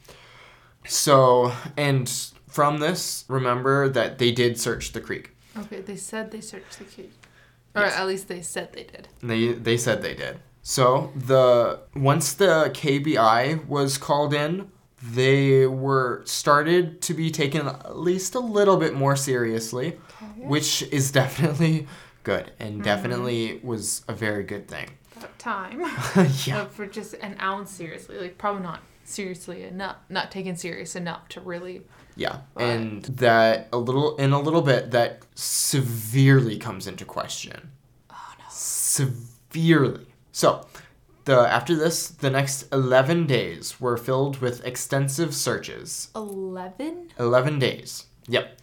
[0.87, 2.09] So and
[2.49, 5.31] from this, remember that they did search the creek.
[5.57, 7.12] Okay, they said they searched the creek
[7.77, 7.95] Or Yes.
[7.97, 9.07] at least they said they did.
[9.23, 10.38] They they said they did.
[10.62, 17.99] So the once the KBI was called in, they were started to be taken at
[17.99, 19.97] least a little bit more seriously,
[20.37, 21.87] which is definitely
[22.22, 24.90] good and definitely was a very good thing.
[25.16, 25.80] About time.
[26.46, 26.62] yeah.
[26.62, 31.28] Uh, for just an ounce seriously, like probably not seriously enough, not taken serious enough
[31.30, 31.83] to really.
[32.16, 32.38] Yeah.
[32.54, 37.70] But- And that a little in a little bit that severely comes into question.
[38.11, 38.44] Oh no.
[38.50, 40.06] severely.
[40.33, 40.66] So,
[41.24, 46.09] the after this, the next 11 days were filled with extensive searches.
[46.14, 47.11] Eleven.
[47.18, 48.06] 11 days.
[48.26, 48.59] Yep.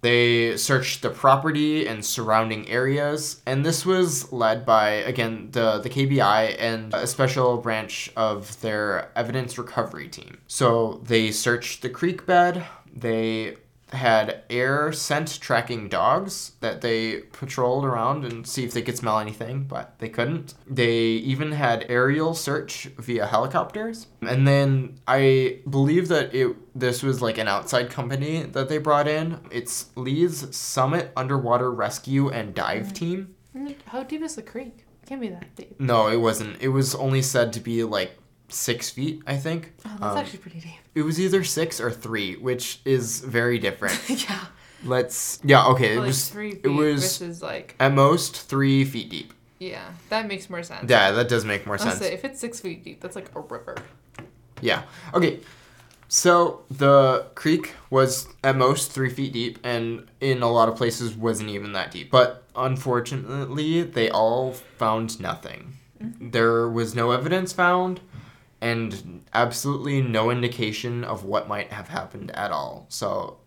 [0.00, 5.90] They searched the property and surrounding areas, and this was led by again the the
[5.90, 10.38] KBI and a special branch of their evidence recovery team.
[10.46, 12.64] So they searched the creek bed.
[12.94, 13.56] They
[13.92, 19.18] had air scent tracking dogs that they patrolled around and see if they could smell
[19.18, 20.54] anything, but they couldn't.
[20.66, 24.06] They even had aerial search via helicopters.
[24.20, 29.08] And then I believe that it this was like an outside company that they brought
[29.08, 29.40] in.
[29.50, 33.34] It's Lee's Summit Underwater Rescue and Dive Team.
[33.56, 34.84] Mm, How deep is the creek?
[35.06, 35.80] Can't be that deep.
[35.80, 36.60] No, it wasn't.
[36.60, 38.18] It was only said to be like
[38.50, 39.72] six feet, I think.
[39.84, 40.72] Oh, that's Um, actually pretty deep.
[40.98, 44.00] It was either six or three, which is very different.
[44.08, 44.46] yeah.
[44.84, 45.94] Let's yeah, okay.
[45.94, 49.32] It like was three feet it was versus like at most three feet deep.
[49.58, 50.88] yeah, that makes more sense.
[50.88, 51.98] Yeah, that does make more I'll sense.
[51.98, 53.76] say if it's six feet deep, that's like a river.
[54.60, 54.82] Yeah.
[55.14, 55.40] Okay.
[56.06, 61.14] So the creek was at most three feet deep, and in a lot of places
[61.14, 62.10] wasn't even that deep.
[62.10, 65.74] But unfortunately, they all found nothing.
[66.02, 66.30] Mm-hmm.
[66.30, 68.00] There was no evidence found,
[68.60, 72.86] and absolutely no indication of what might have happened at all.
[72.88, 73.38] So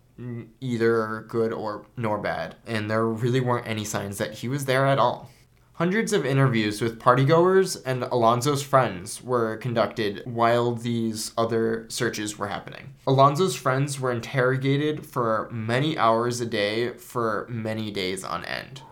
[0.60, 4.86] either good or nor bad, and there really weren't any signs that he was there
[4.86, 5.30] at all.
[5.74, 12.48] Hundreds of interviews with partygoers and Alonzo's friends were conducted while these other searches were
[12.48, 12.92] happening.
[13.06, 18.82] Alonzo's friends were interrogated for many hours a day for many days on end.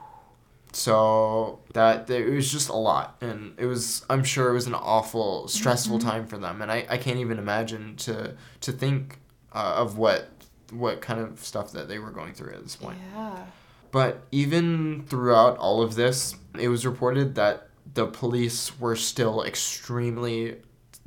[0.72, 4.74] So that it was just a lot, and it was I'm sure it was an
[4.74, 9.18] awful, stressful time for them, and I, I can't even imagine to to think
[9.52, 10.28] uh, of what
[10.72, 12.98] what kind of stuff that they were going through at this point.
[13.12, 13.44] Yeah.
[13.90, 20.58] But even throughout all of this, it was reported that the police were still extremely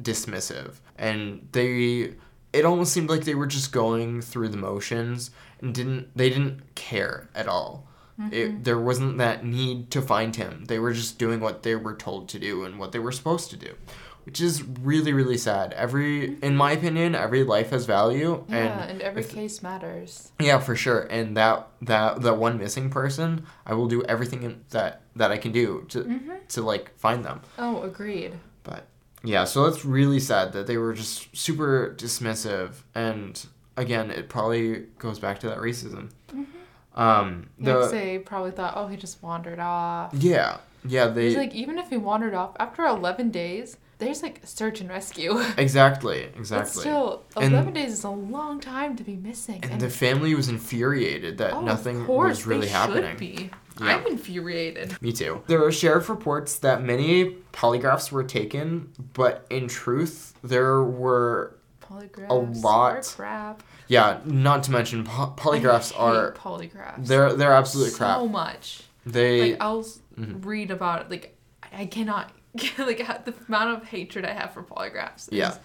[0.02, 0.76] dismissive.
[0.98, 2.16] And they
[2.52, 6.76] it almost seemed like they were just going through the motions and didn't they didn't
[6.76, 7.88] care at all.
[8.20, 8.64] It, mm-hmm.
[8.64, 10.66] there wasn't that need to find him.
[10.68, 13.50] They were just doing what they were told to do and what they were supposed
[13.50, 13.74] to do,
[14.26, 15.74] which is really really sad.
[15.74, 16.44] Every mm-hmm.
[16.44, 20.32] in my opinion, every life has value Yeah, and and, every if- case matters.
[20.40, 21.02] yeah, for sure.
[21.10, 25.38] And that that that one missing person, I will do everything in, that that I
[25.38, 26.32] can do to Mm-hmm.
[26.50, 27.42] to like find them.
[27.58, 28.34] Oh, agreed.
[28.64, 28.86] But
[29.24, 32.84] yeah, so that's really sad that they were just super dismissive.
[32.94, 33.44] And
[33.76, 36.12] again, it probably goes back to that racism.
[36.32, 36.53] Mm-hmm.
[36.96, 40.14] Um, the they probably thought, oh, he just wandered off.
[40.14, 44.42] yeah, yeah, they It's like even if he wandered off after eleven days, there's like
[44.44, 45.40] search and rescue.
[45.58, 46.82] exactly But exactly.
[46.82, 49.60] still, And- eleven days is a long time to be missing.
[49.64, 53.10] and the family was infuriated that oh, nothing of course, was really they happening.
[53.12, 53.50] Should be.
[53.82, 53.96] Yeah.
[53.98, 55.02] I'm infuriated.
[55.02, 55.42] Me too.
[55.48, 62.30] There are sheriff reports that many polygraphs were taken, but in truth, there were Polygraphs
[62.30, 63.14] a lot.
[63.16, 63.64] crap.
[63.88, 64.20] Yeah.
[64.26, 67.08] Not to mention po- polygraphs are polygraphs.
[67.08, 68.26] they're they're absolute so crap.
[68.32, 68.84] much.
[69.06, 70.46] They like I'll s Mhm.
[70.46, 71.10] read about it.
[71.12, 71.38] Like
[71.72, 72.32] I cannot
[72.78, 75.30] like the amount of hatred I have for polygraphs.
[75.32, 75.56] Yeah.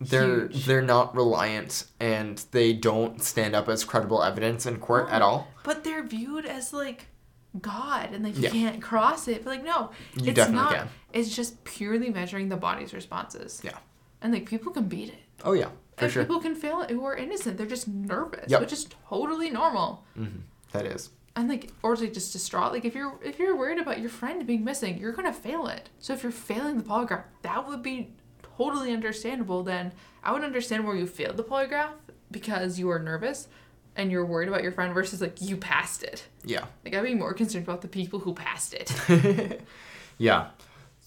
[0.00, 0.66] they're huge.
[0.66, 5.48] they're not reliant and they don't stand up as credible evidence in court at all.
[5.64, 7.06] But they're viewed as like
[7.60, 8.50] God, and like you Yeah.
[8.50, 9.42] can't cross it.
[9.44, 10.74] But like no, You it's definitely not.
[10.74, 10.88] can.
[11.14, 13.62] It's just purely measuring the body's responses.
[13.64, 13.78] Yeah.
[14.20, 15.22] And like people can beat it.
[15.44, 16.24] Oh yeah, and sure.
[16.24, 17.56] people can fail it who are innocent.
[17.58, 18.60] They're just nervous, Yep.
[18.60, 20.04] which is totally normal.
[20.14, 20.26] hmm
[20.72, 21.10] That is.
[21.34, 22.72] And like, or like just distraught.
[22.72, 25.90] Like if you're if you're worried about your friend being missing, you're gonna fail it.
[25.98, 28.14] So if you're failing the polygraph, that would be
[28.56, 29.62] totally understandable.
[29.62, 29.92] Then
[30.24, 31.90] I would understand where you failed the polygraph
[32.30, 33.48] because you were nervous
[33.96, 36.26] and you're worried about your friend versus like you passed it.
[36.44, 36.64] Yeah.
[36.84, 39.60] Like I'd be more concerned about the people who passed it.
[40.18, 40.48] yeah.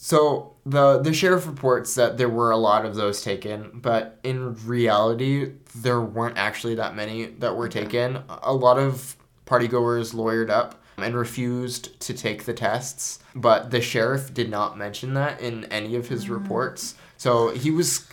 [0.02, 4.56] So the the sheriff reports that there were a lot of those taken, but in
[4.66, 8.24] reality, there weren't actually that many that were taken.
[8.30, 14.34] A lot of partygoers lawyered up and refused to take the tests, but the sheriff
[14.34, 16.34] did not mention that in any of his hmm.
[16.34, 16.95] reports.
[17.18, 18.08] So he was.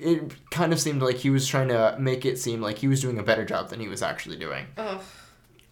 [0.00, 3.00] It kind of seemed like he was trying to make it seem like he was
[3.00, 4.66] doing a better job than he was actually doing.
[4.78, 5.02] Ugh.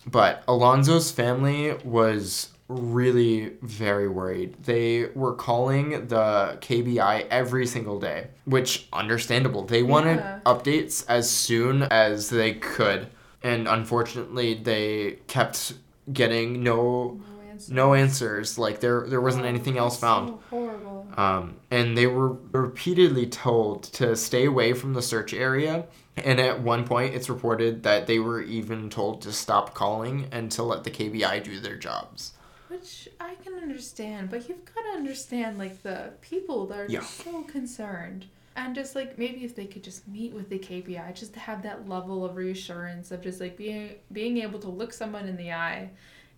[0.05, 4.55] But Alonzo's family was really very worried.
[4.65, 9.65] They were calling the KBI every single day, which understandable.
[9.65, 10.39] They wanted Yeah.
[10.47, 13.09] updates as soon as they could,
[13.43, 15.75] and unfortunately, they kept
[16.13, 17.75] getting no No answer.
[17.75, 18.59] no answers.
[18.59, 20.29] Like there there wasn't Oh, anything else found.
[20.29, 21.07] So horrible.
[21.17, 25.87] Um, and they were repeatedly told to stay away from the search area.
[26.17, 30.51] And at one point, it's reported that they were even told to stop calling and
[30.53, 32.33] to let the KBI do their jobs.
[32.71, 37.01] Which I can understand, but you've got to understand like the people that are Yeah.
[37.01, 38.27] so concerned.
[38.55, 41.63] And just like maybe if they could just meet with the KBI, just to have
[41.65, 45.53] that level of reassurance of just like being being able to look someone in the
[45.53, 45.91] eye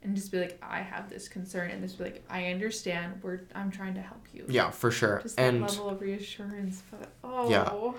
[0.03, 3.41] and just be like, I have this concern and just be like, I understand, we're
[3.55, 4.47] I'm trying to help you.
[4.49, 5.21] Yeah, for sure.
[5.23, 6.83] Just that And level of reassurance.
[6.91, 7.93] But oh Yeah.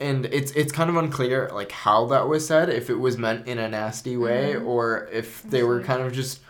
[0.00, 3.46] and it's it's kind of unclear like how that was said, if it was meant
[3.46, 4.66] in a nasty way Mhm.
[4.66, 6.40] or if they were kind of just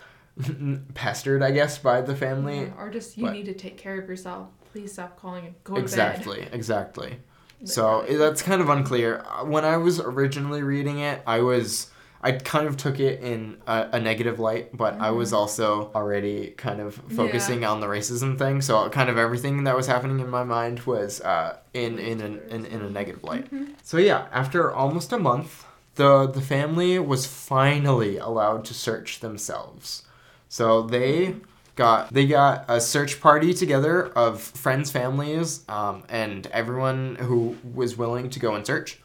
[0.94, 2.60] pestered, I guess, by the family.
[2.62, 4.48] Yeah, or just you but- need to take care of yourself.
[4.72, 7.18] Please stop calling and go to Exactly, exactly.
[7.64, 9.22] So that's kind of unclear.
[9.28, 11.90] Uh, When I was originally reading it, I was
[12.22, 15.36] I kind of took it in a, a negative light, but I was Mhm.
[15.36, 17.16] also already kind of Yeah.
[17.16, 18.60] focusing on the racism thing.
[18.62, 22.40] So kind of everything that was happening in my mind was uh, in in, an,
[22.48, 23.50] in in a negative light.
[23.52, 23.74] Mhm.
[23.82, 25.64] So yeah, after almost a month,
[25.96, 30.02] the the family was finally allowed to search themselves.
[30.50, 31.36] So they
[31.76, 37.96] got they got a search party together of friends, families, um, and everyone who was
[37.96, 39.00] willing to go and search.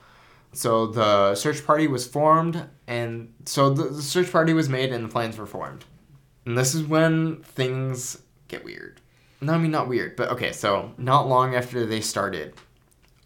[0.53, 5.05] So the search party was formed, and so the, the search party was made, and
[5.05, 5.85] the plans were formed.
[6.45, 8.17] And this is when things
[8.47, 8.99] get weird.
[9.39, 10.51] No, I mean not weird, but okay.
[10.51, 12.55] So not long after they started,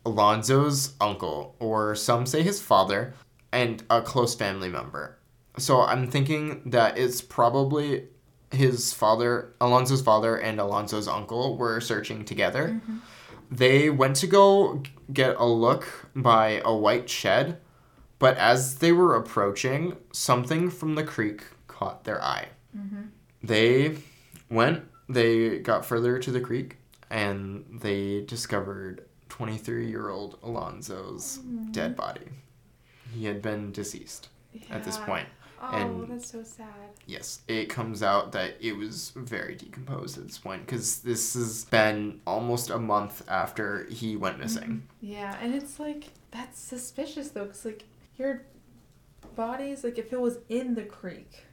[0.06, 3.14] Alonzo's uncle, or some say his father,
[3.54, 5.19] and a close family member.
[5.60, 8.08] So I'm thinking that it's probably
[8.52, 12.82] his father, Alonzo's father, and Alonzo's uncle were searching together.
[12.88, 13.00] Mhm.
[13.52, 14.82] They went to go
[15.12, 17.60] get a look by a white shed,
[18.20, 22.50] but as they were approaching, something from the creek caught their eye.
[22.78, 23.10] Mhm.
[23.44, 23.98] They
[24.50, 26.78] went, they got further to the creek,
[27.10, 31.40] and they discovered 23 year old Alonzo's
[31.72, 32.28] dead body.
[33.14, 34.30] He had been deceased
[34.70, 35.28] at this point.
[35.62, 36.68] Oh, and- that's so sad.
[37.06, 41.66] Yes, it comes out that it was very decomposed at this point because this has
[41.66, 44.88] been almost a month after he went missing.
[45.02, 47.84] Yeah, and it's like that's suspicious though, cause like
[48.18, 48.44] your
[49.36, 51.44] body's like if it was in the creek,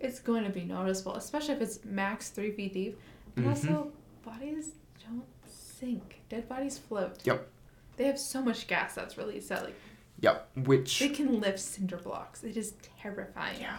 [0.00, 2.98] it's going to be noticeable, especially if it's max three feet deep.
[3.36, 3.50] And Mhm.
[3.50, 3.92] also,
[4.24, 4.70] bodies
[5.06, 6.20] don't sink.
[6.28, 7.18] Dead bodies float.
[7.24, 7.48] Yep.
[7.96, 9.74] They have so much gas that's released that like
[10.20, 12.42] Yep, which they can lift cinder blocks.
[12.42, 13.60] It is terrifying.
[13.60, 13.76] Yeah.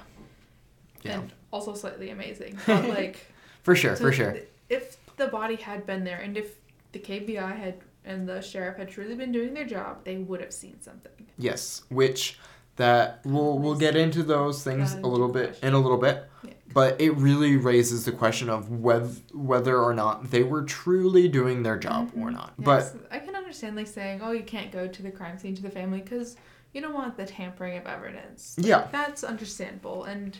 [1.03, 2.57] yeah, And also slightly amazing.
[2.67, 3.25] But like
[3.63, 4.33] for sure, So for sure.
[4.33, 6.55] th- If the body had been there, and if
[6.91, 7.75] the KBI had
[8.05, 11.11] and the sheriff had truly been doing their job, they would have seen something.
[11.37, 12.39] Yes, which
[12.77, 15.67] that we'll we'll get into those things a little bit question.
[15.69, 16.29] in a little bit.
[16.43, 16.51] Yeah.
[16.73, 21.63] But it really raises the question of whether whether or not they were truly doing
[21.63, 22.33] their job or Mhm.
[22.33, 22.53] not.
[22.59, 25.61] But I can understand like saying, "Oh, you can't go to the crime scene to
[25.61, 26.35] the family because
[26.73, 30.37] you don't want the tampering of evidence." yeah, That's understandable, and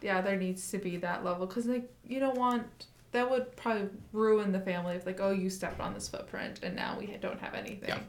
[0.00, 2.64] yeah, there needs to be that level because like you don't want
[3.12, 6.74] that would probably ruin the family if like, "Oh, you stepped on this footprint and
[6.74, 8.00] now we don't have anything." Yeah.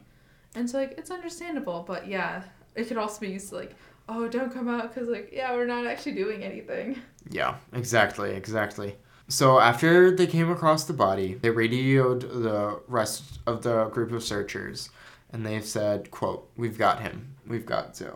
[0.54, 2.42] And so like it's understandable, but yeah,
[2.74, 3.74] it could also be used to like,
[4.08, 6.98] "Oh, don't come out because like yeah, we're not actually doing anything."
[7.30, 8.96] yeah, exactly, exactly.
[9.30, 14.24] So after they came across the body, they radioed the rest of the group of
[14.24, 14.90] searchers,
[15.32, 17.36] and they've said, "quote We've got him.
[17.46, 18.10] We've got Zoe,"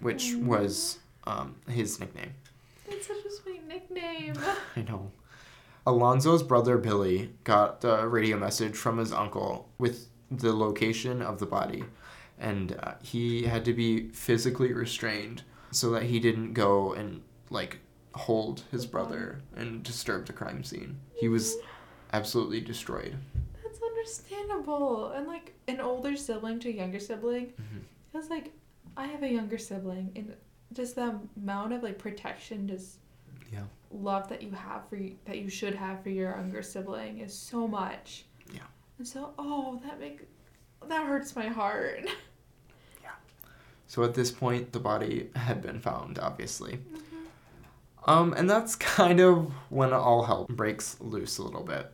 [0.00, 0.44] which Aw.
[0.44, 2.34] was um, his nickname.
[2.86, 4.34] That's such a sweet nickname.
[4.76, 5.10] I know.
[5.86, 11.46] Alonzo's brother Billy got the radio message from his uncle with the location of the
[11.46, 11.84] body,
[12.38, 17.78] and uh, he had to be physically restrained so that he didn't go and like
[18.14, 20.98] hold his brother and disturb the crime scene.
[21.14, 21.56] He was
[22.12, 23.16] absolutely destroyed.
[23.62, 25.10] That's understandable.
[25.10, 27.82] And like an older sibling to a younger sibling, Mhm.
[28.14, 28.52] it's like
[28.96, 30.34] I have a younger sibling, and
[30.72, 32.98] just the amount of like protection, just
[33.52, 33.64] Yeah.
[33.92, 37.68] love that you have for that you should have for your younger sibling is so
[37.68, 38.24] much.
[38.52, 38.66] Yeah.
[38.98, 40.26] And so, oh, that make
[40.88, 42.08] that hurts my heart.
[43.02, 43.10] Yeah.
[43.86, 46.80] So at this point, the body had been found, obviously.
[48.04, 51.90] Um, and that's kind of when all hell breaks loose a little bit.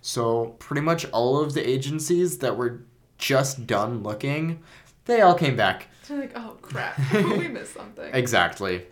[0.00, 2.82] So pretty much all of the agencies that were
[3.18, 4.62] just done looking,
[5.06, 5.88] they all came back.
[6.06, 8.10] They're like, oh crap, we missed something.
[8.14, 8.86] Exactly.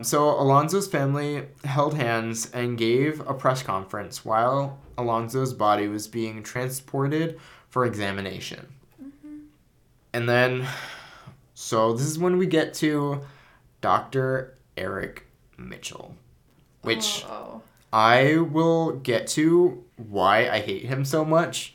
[0.00, 6.42] So Alonzo's family held hands and gave a press conference while Alonzo's body was being
[6.42, 7.38] transported
[7.68, 8.66] for examination.
[10.12, 10.66] And then,
[11.54, 13.20] so this is when we get to
[13.80, 14.56] Dr.
[14.76, 15.26] Eric
[15.68, 16.14] Mitchell,
[16.82, 21.74] which Oh, I will get to why I hate him so much,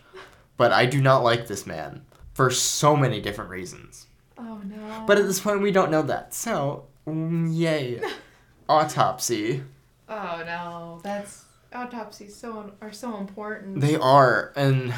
[0.58, 4.08] but I do not like this man for so many different reasons.
[4.38, 4.62] oh.
[4.64, 5.04] no.
[5.08, 6.34] But at this point, we don't know that.
[6.34, 8.02] So, mm, yay.
[8.70, 9.64] Autopsy.
[10.10, 11.00] Oh no.
[11.04, 13.82] That's autopsies so are so important.
[13.82, 14.94] They are, and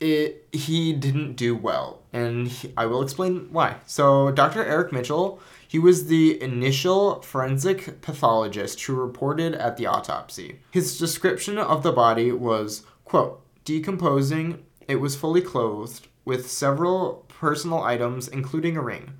[0.00, 3.76] it he didn't do well, and he, I will explain why.
[3.86, 4.64] So, Dr.
[4.64, 10.60] Eric Mitchell, he was the initial forensic pathologist who reported at the autopsy.
[10.70, 17.82] His description of the body was, quote, decomposing, it was fully clothed with several personal
[17.82, 19.14] items including a ring.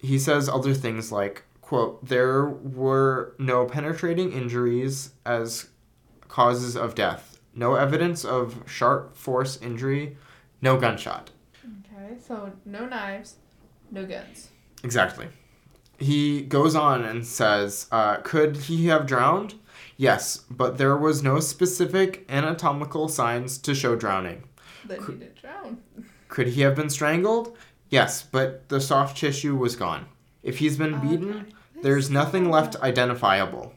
[0.00, 5.68] He says other things like, quote, there were no penetrating injuries as
[6.28, 7.38] causes of death.
[7.54, 10.16] No evidence of sharp force injury.
[10.62, 11.30] No gunshot.
[11.64, 13.36] Okay, so no knives,
[13.90, 14.48] no guns.
[14.82, 15.28] Exactly.
[16.06, 19.54] He goes on and says, uh, could he have drowned?
[19.96, 24.42] Yes, but there was no specific anatomical signs to show drowning.
[24.84, 25.78] Then he did drown.
[26.28, 27.56] Could he have been strangled?
[27.88, 30.06] Yes, but the soft tissue was gone.
[30.42, 31.82] If he's been beaten, Okay.
[31.82, 33.72] there's nothing left identifiable.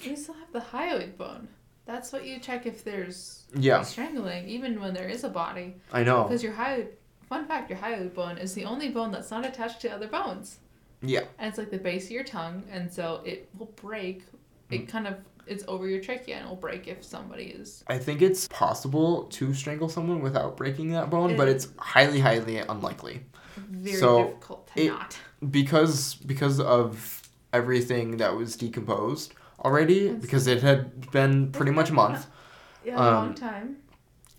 [0.00, 1.48] You still have the hyoid bone.
[1.84, 5.76] That's what you check if there's Yeah, strangling, even when there is a body.
[5.92, 6.22] I know.
[6.24, 6.88] Because your hyoid,
[7.28, 10.60] fun fact, your hyoid bone is the only bone that's not attached to other bones.
[11.02, 11.24] Yeah.
[11.38, 14.24] And it's like the base of your tongue, and so it will break.
[14.70, 14.88] It Mm.
[14.88, 15.14] kind of
[15.46, 17.82] it's over your trachea and it will break if somebody is.
[17.86, 22.58] I think it's possible to strangle someone without breaking that bone, but it's highly, highly
[22.58, 23.22] unlikely.
[23.56, 25.18] Very So, difficult to it- not.
[25.50, 27.22] because because of
[27.54, 29.32] everything that was decomposed
[29.64, 32.26] already It's- because it had been pretty much a month
[32.84, 33.76] Yeah, a long um, time.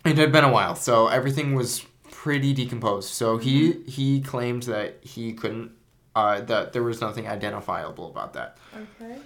[0.04, 4.98] it had been a while so everything was pretty decomposed so he he claimed that
[5.02, 5.72] he couldn't
[6.16, 9.16] uh, that there was nothing identifiable about that Okay.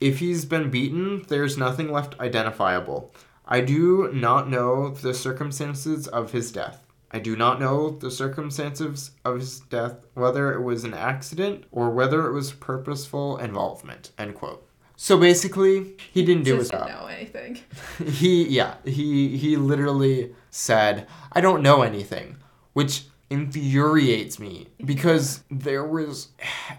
[0.00, 3.12] if he's been beaten there's nothing left identifiable
[3.46, 6.78] i do not know the circumstances of his death
[7.14, 11.90] I do not know the circumstances of his death, whether it was an accident or
[11.90, 14.12] whether it was purposeful involvement.
[14.16, 14.66] End quote.
[14.96, 16.88] So basically, he didn't do his job.
[16.88, 17.58] know anything.
[18.06, 22.36] He yeah, he he literally said, "I don't know anything,"
[22.72, 26.28] which infuriates me because there was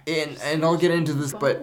[0.08, 1.62] and and I'll get into this, but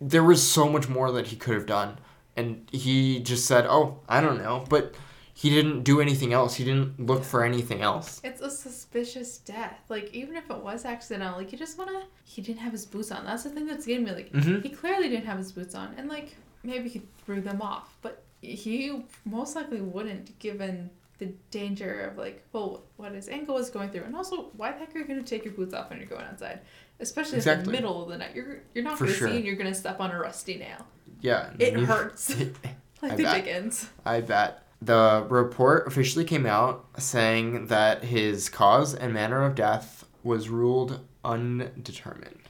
[0.00, 1.98] there was so much more that he could have done
[2.36, 4.94] and he just said, "Oh, I don't know," but
[5.32, 6.54] he didn't do anything else.
[6.54, 8.20] He didn't look for anything else.
[8.24, 9.78] It's a suspicious death.
[9.88, 12.02] Like even if it was accidental, like you just wanna.
[12.24, 13.24] He didn't have his boots on.
[13.24, 14.12] That's the thing that's getting me.
[14.12, 14.62] Like Mhm.
[14.62, 18.22] he clearly didn't have his boots on, and like maybe he threw them off, but
[18.42, 23.90] he most likely wouldn't, given the danger of like, well, what his ankle was going
[23.90, 26.08] through, and also why the heck are you gonna take your boots off when you're
[26.08, 26.60] going outside,
[27.00, 28.34] especially in the middle of the night.
[28.34, 29.28] You're you're not For gonna sure.
[29.28, 30.86] see, and you're gonna step on a rusty nail.
[31.20, 31.50] Yeah.
[31.58, 32.34] It hurts.
[33.02, 33.44] Like I the bet.
[33.44, 33.90] Dickens.
[34.06, 34.62] I bet.
[34.80, 41.00] The report officially came out saying that his cause and manner of death was ruled
[41.22, 42.40] undetermined.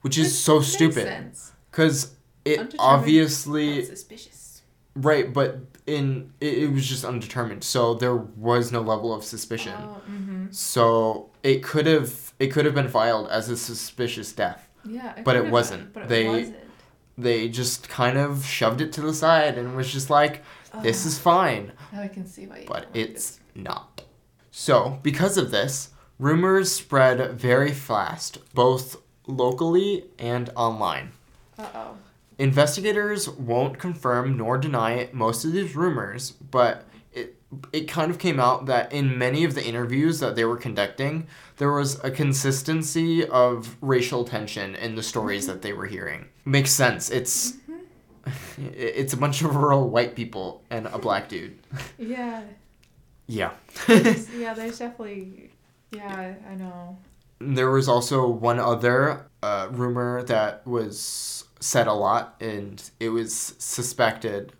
[0.00, 1.32] Which is so makes stupid.
[1.70, 3.84] Because it obviously.
[3.84, 4.62] Suspicious.
[4.96, 7.64] Right, but in it, it was just undetermined.
[7.64, 9.74] So there was no level of suspicion.
[9.78, 10.46] Oh, mm-hmm.
[10.50, 14.68] So it could have it could have been filed as a suspicious death.
[14.84, 15.92] Yeah, But it wasn't.
[15.92, 16.56] been, but it They- wasn't.
[17.18, 20.42] They just kind of shoved it to the side and was just like,
[20.82, 21.72] this is fine.
[21.92, 22.60] Now I can see why.
[22.60, 24.02] You but it's not.
[24.50, 31.12] So, because of this, rumors spread very fast, both locally and online.
[31.58, 31.96] Uh oh.
[32.40, 37.36] Investigators won't confirm nor deny most of these rumors, but it
[37.70, 41.26] it kind of came out that in many of the interviews that they were conducting,
[41.58, 46.28] there was a consistency of racial tension in the stories that they were hearing.
[46.46, 47.10] Makes sense.
[47.10, 47.58] It's
[48.56, 51.58] it's a bunch of rural white people and a black dude.
[51.98, 52.42] Yeah.
[53.26, 53.52] Yeah.
[53.86, 54.54] yeah.
[54.54, 55.50] There's definitely.
[55.92, 56.98] Yeah, I know.
[57.38, 63.54] There was also one other uh, rumor that was said a lot, and it was
[63.58, 64.52] suspected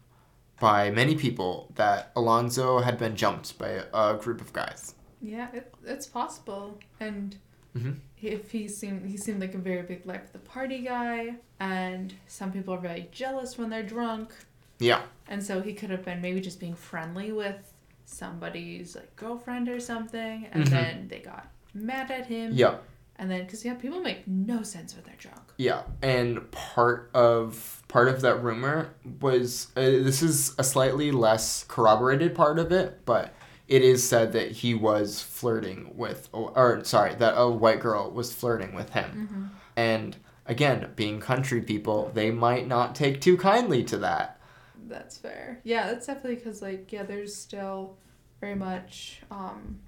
[0.60, 4.94] by many people that Alonzo had been jumped by a group of guys.
[5.22, 6.78] Yeah, it, it's possible.
[7.00, 7.36] And
[7.76, 8.00] Mhm.
[8.20, 12.12] if he seemed he seemed like a very big life of the party guy, and
[12.26, 14.30] some people are very jealous when they're drunk,
[14.78, 17.72] Yeah, and so he could have been maybe just being friendly with
[18.06, 20.70] somebody's like girlfriend or something, and Mhm.
[20.70, 22.52] then they got mad at him.
[22.52, 22.78] yeah,
[23.16, 25.49] And then, because yeah, people make no sense with their drunk.
[25.60, 31.64] Yeah, and part of part of that rumor was uh, this is a slightly less
[31.64, 33.34] corroborated part of it, but
[33.68, 38.32] it is said that he was flirting with, or sorry, that a white girl was
[38.32, 43.98] flirting with him, and again, being country people, they might not take too kindly to
[43.98, 44.40] that.
[44.88, 45.60] That's fair.
[45.62, 47.98] Yeah, that's definitely because like yeah, there's still
[48.40, 49.80] very much um,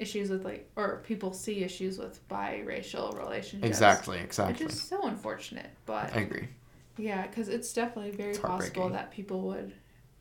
[0.00, 3.68] issues with like or people see issues with biracial relationships.
[3.68, 4.64] Exactly, exactly.
[4.64, 6.48] Which is so unfortunate, but I agree.
[6.96, 9.72] yeah, because it's definitely very It's possible that people would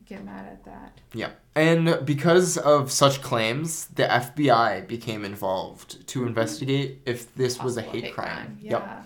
[0.05, 0.99] get mad at that.
[1.13, 1.31] Yeah.
[1.55, 6.29] And because of such claims, the FBI became involved to mm-hmm.
[6.29, 8.57] investigate if this was a Possible hate, crime.
[8.61, 9.05] Yeah, Yep.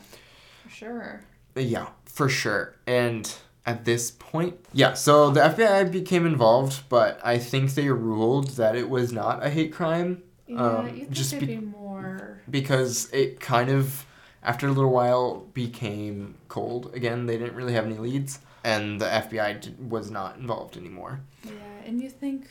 [0.63, 1.21] for sure.
[1.55, 2.76] Yeah, for sure.
[2.88, 3.32] And
[3.65, 8.76] at this point, yeah, so the FBI became involved, but I think they ruled that
[8.76, 10.24] it was not a hate crime
[10.54, 12.39] Yeah, Um, you think just be- be more.
[12.49, 14.06] because it kind of,
[14.43, 17.26] after a little while, became cold again.
[17.26, 21.22] They didn't really have any leads, and the FBI d- was not involved anymore.
[21.43, 21.51] Yeah,
[21.86, 22.47] and you think,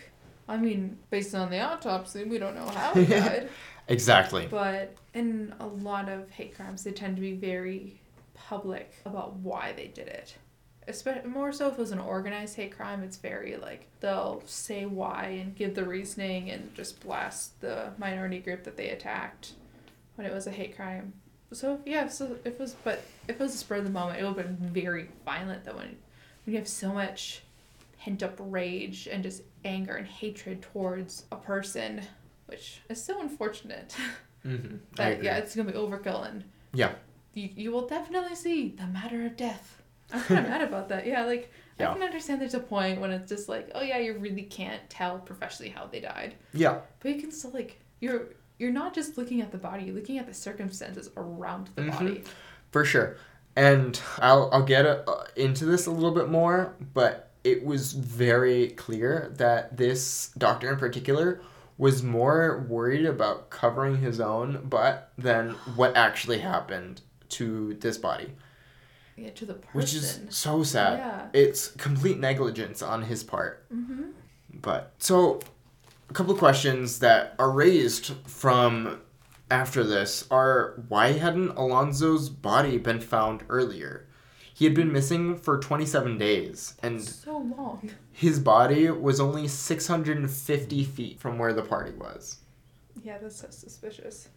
[0.49, 3.49] I mean, based on the autopsy, we don't know how he died.
[3.89, 4.47] Exactly.
[4.51, 8.01] But in a lot of hate crimes, they tend to be very
[8.35, 10.37] public about why they did it.
[10.89, 14.85] Especially more so if it was an organized hate crime, it's very like they'll say
[14.85, 19.53] why and give the reasoning and just blast the minority group that they attacked
[20.17, 21.13] when it was a hate crime.
[21.53, 24.19] So yeah, so if it was but if it was a spur of the moment,
[24.21, 25.97] it would have been very violent though when
[26.45, 27.43] when you have so much
[28.01, 32.03] pent up rage and just anger and hatred towards a person,
[32.47, 33.95] which is so unfortunate.
[34.45, 34.79] Mm-hmm.
[34.97, 36.95] That yeah, it's gonna be overkill and Yeah.
[37.33, 39.81] you, you will definitely see the matter of death.
[40.13, 41.07] I'm kind of mad about that.
[41.07, 41.91] Yeah, like Yeah.
[41.91, 44.83] I can understand there's a point when it's just like, oh yeah, you really can't
[44.91, 46.81] tell professionally how they died, Yeah.
[47.01, 48.27] but you can still like you're
[48.59, 51.91] you're not just looking at the body, you're looking at the circumstances around the Mhm.
[51.99, 52.25] body.
[52.71, 53.17] For sure.
[53.57, 55.03] And I'll, I'll get uh,
[55.37, 60.79] into this a little bit more, but it was very clear that this doctor in
[60.79, 61.41] particular
[61.77, 67.01] was more worried about covering his own butt than what actually happened
[67.31, 68.33] to this body,
[69.17, 69.71] Yeah, to the person.
[69.73, 70.99] which is so sad.
[70.99, 71.29] Yeah.
[71.41, 73.65] It's complete negligence on his part.
[73.73, 74.05] Mm-hmm.
[74.61, 75.41] But so,
[76.09, 79.01] a couple of questions that are raised from
[79.51, 84.07] after this are why hadn't Alonzo's body been found earlier?
[84.55, 87.91] He had been missing for 27 days, and So long.
[88.13, 92.39] his body was only 650 feet from where the party was.
[93.03, 94.29] Yeah, that's so suspicious.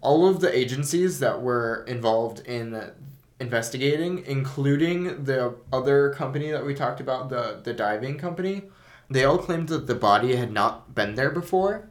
[0.00, 2.92] All of the agencies that were involved in
[3.40, 8.62] investigating, including the other company that we talked about, the, the diving company,
[9.10, 11.88] they all claimed that the body had not been there before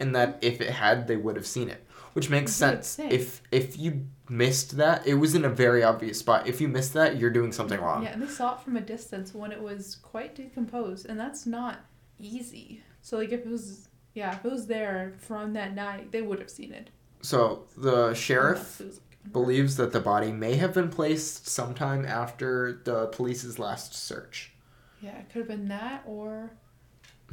[0.00, 1.86] and that if it had, they would have seen it.
[2.14, 2.98] Which makes would sense.
[2.98, 6.48] If if you missed that, it was in a very obvious spot.
[6.48, 8.02] If you missed that, you're doing something wrong.
[8.02, 11.46] Yeah, and they saw it from a distance when it was quite decomposed, and that's
[11.46, 11.84] not
[12.18, 12.82] easy.
[13.00, 16.40] So like if it was yeah, if it was there from that night, they would
[16.40, 16.90] have seen it.
[17.22, 18.82] So the sheriff
[19.24, 23.06] Unless it was, like, believes that the body may have been placed sometime after the
[23.08, 24.52] police's last search.
[25.00, 26.50] Yeah, it could have been that, or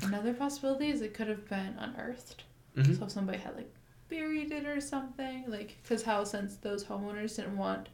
[0.01, 2.43] another possibility is it could have been unearthed.
[2.75, 2.97] Mhm.
[2.97, 3.73] So if somebody had like
[4.09, 7.89] buried it or something, like because how since those homeowners didn't want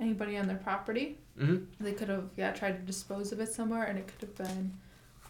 [0.00, 1.66] anybody on their property, Mhm.
[1.80, 4.78] they could have yeah tried to dispose of it somewhere, and it could have been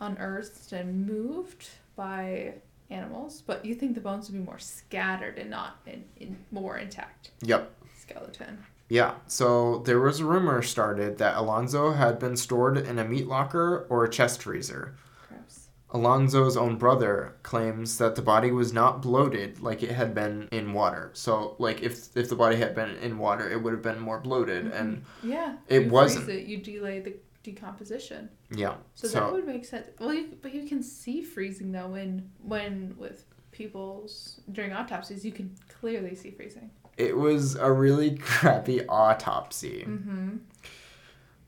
[0.01, 2.55] unearthed and moved by
[2.91, 3.43] animals.
[3.43, 7.31] But you think the bones would be more scattered and not in, in more intact
[7.43, 7.71] Yep.
[8.09, 8.65] Skeleton.
[8.89, 13.27] Yeah, so there was a rumor started that Alonzo had been stored in a meat
[13.27, 14.95] locker or a chest freezer.
[15.29, 15.69] Gross.
[15.91, 20.75] Alonzo's own brother claims that the body was not bloated like it had been in
[20.75, 21.11] water.
[21.15, 24.21] So, like if if the body had been in water, it would have been more
[24.21, 24.77] bloated, mm-hmm.
[24.77, 25.57] and Yeah.
[25.69, 26.29] It wasn't.
[26.29, 28.29] It, you delay the decomposition.
[28.51, 28.75] yeah.
[28.95, 29.89] So, that would make sense.
[29.99, 35.33] Well, you, but you can see freezing though when when with people's during autopsies you
[35.33, 36.71] can clearly see freezing.
[36.97, 39.85] It was a really crappy autopsy.
[39.87, 40.37] Mm-hmm.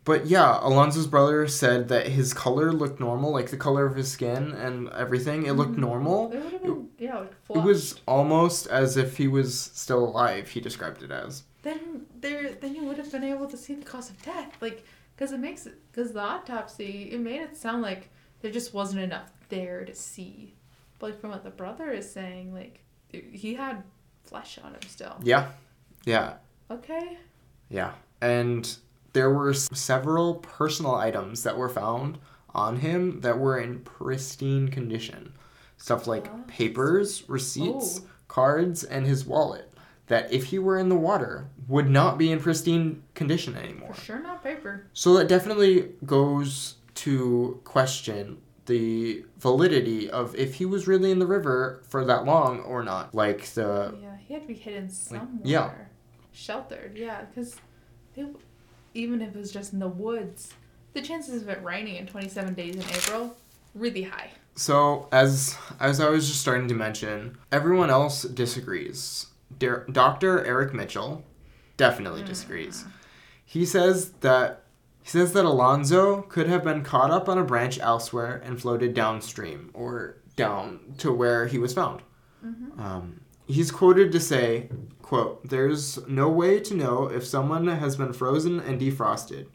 [0.05, 4.09] But yeah, Alonzo's brother said that his color looked normal, like the color of his
[4.11, 5.47] skin and everything.
[5.47, 5.79] It looked Mhm.
[5.79, 6.31] normal.
[6.33, 7.19] It would have been yeah.
[7.19, 10.49] Like It was almost as if he was still alive.
[10.51, 11.43] He described it as.
[11.63, 14.85] then there then you would have been able to see the cause of death like
[15.17, 18.09] because it makes it because the autopsy it made it sound like
[18.41, 20.55] there just wasn't enough there to see
[21.01, 22.79] but like from what the brother is saying like
[23.11, 23.83] he had
[24.27, 25.49] flesh on him still Yeah,
[26.05, 26.35] yeah,
[26.71, 27.19] okay
[27.69, 27.93] yeah.
[28.21, 28.77] And
[29.13, 32.19] there were s- several personal items that were found
[32.55, 35.33] on him that were in pristine condition.
[35.77, 38.07] Stuff like papers, receipts, Oh.
[38.29, 39.73] cards, and his wallet.
[40.09, 43.93] that if he were in the water would not be in pristine condition anymore.
[43.93, 44.87] For sure not paper.
[44.93, 51.27] So that definitely goes to question the validity of if he was really in the
[51.27, 53.17] river for that long or not.
[53.17, 55.29] Like the yeah, he had to be hidden somewhere.
[55.45, 55.71] yeah.
[56.33, 57.57] Sheltered, yeah, because
[58.93, 60.53] even if it was just in the woods,
[60.93, 63.37] the chances of it raining in 27 days in April,
[63.75, 64.31] really high.
[64.55, 69.27] So as as I was just starting to mention, everyone else disagrees.
[69.59, 70.45] Dr.
[70.45, 71.25] Eric Mitchell
[71.77, 72.85] definitely disagrees.
[73.45, 74.63] He says that
[75.03, 78.93] he says that Alonzo could have been caught up on a branch elsewhere and floated
[78.93, 82.03] downstream or down to where he was found.
[82.79, 84.69] Um, he's quoted to say,
[85.03, 89.47] "quote There's no way to know if someone has been frozen and defrosted.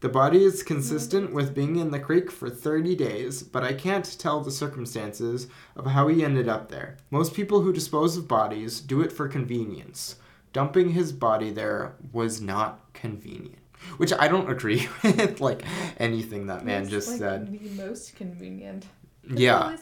[0.00, 4.18] The body is consistent with being in the creek for 30 days, but I can't
[4.18, 6.96] tell the circumstances of how he ended up there.
[7.10, 10.16] Most people who dispose of bodies do it for convenience.
[10.54, 13.56] Dumping his body there was not convenient."
[13.96, 15.64] Which I don't agree with, like
[15.98, 17.52] anything that man It's, just like, said.
[17.52, 18.86] The most convenient.
[19.28, 19.70] Yeah.
[19.72, 19.80] At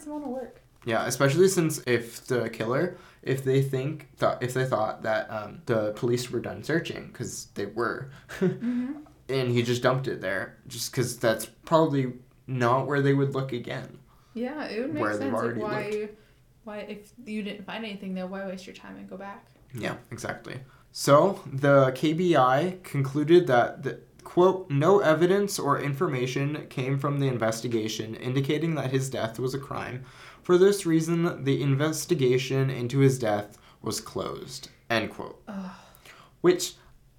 [0.97, 1.41] least want to work.
[1.41, 5.61] Yeah, especially since if the killer, if they think thought if they thought that um,
[5.65, 8.09] the police were done searching because they were,
[8.39, 8.91] Mm-hmm.
[9.29, 12.13] and he just dumped it there, just because that's probably
[12.47, 13.99] not where they would look again.
[14.33, 15.33] Yeah, it would make Where sense.
[15.33, 16.09] Like why,
[16.63, 19.45] why if you didn't find anything there, why waste your time and go back?
[19.73, 20.55] Yeah, exactly.
[20.91, 28.15] So the KBI concluded that the quote no evidence or information came from the investigation
[28.15, 30.03] indicating that his death was a crime.
[30.49, 34.69] For this reason, the investigation into his death was closed.
[34.89, 35.39] End quote.
[35.47, 35.69] Ugh.
[36.41, 36.73] Which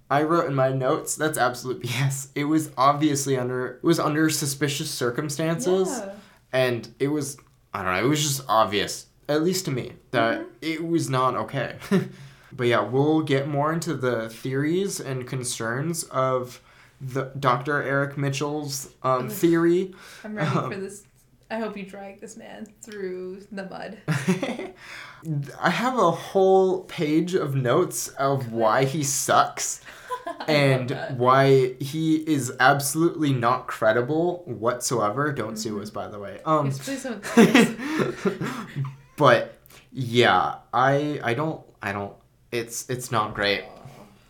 [0.09, 1.15] I wrote in my notes.
[1.15, 2.27] That's absolute BS.
[2.35, 6.11] It was obviously under it was under suspicious circumstances, Yeah.
[6.51, 7.37] and it was
[7.73, 8.03] I don't know.
[8.05, 11.77] It was just obvious, at least to me, that it was not okay.
[12.51, 16.59] but yeah, we'll get more into the theories and concerns of
[16.99, 17.81] the Dr.
[17.81, 19.93] Eric Mitchell's um, theory.
[20.25, 21.05] I'm ready Um, for this.
[21.51, 23.97] I hope you drag this man through the mud.
[25.59, 29.81] I have a whole page of notes of why he sucks
[30.47, 35.33] and why he is absolutely not credible whatsoever.
[35.33, 36.39] Don't sue us, by the way.
[36.45, 37.21] Um, Yes, please don't
[39.17, 39.59] but
[39.91, 42.13] yeah, I I don't I don't.
[42.51, 43.65] It's it's not great.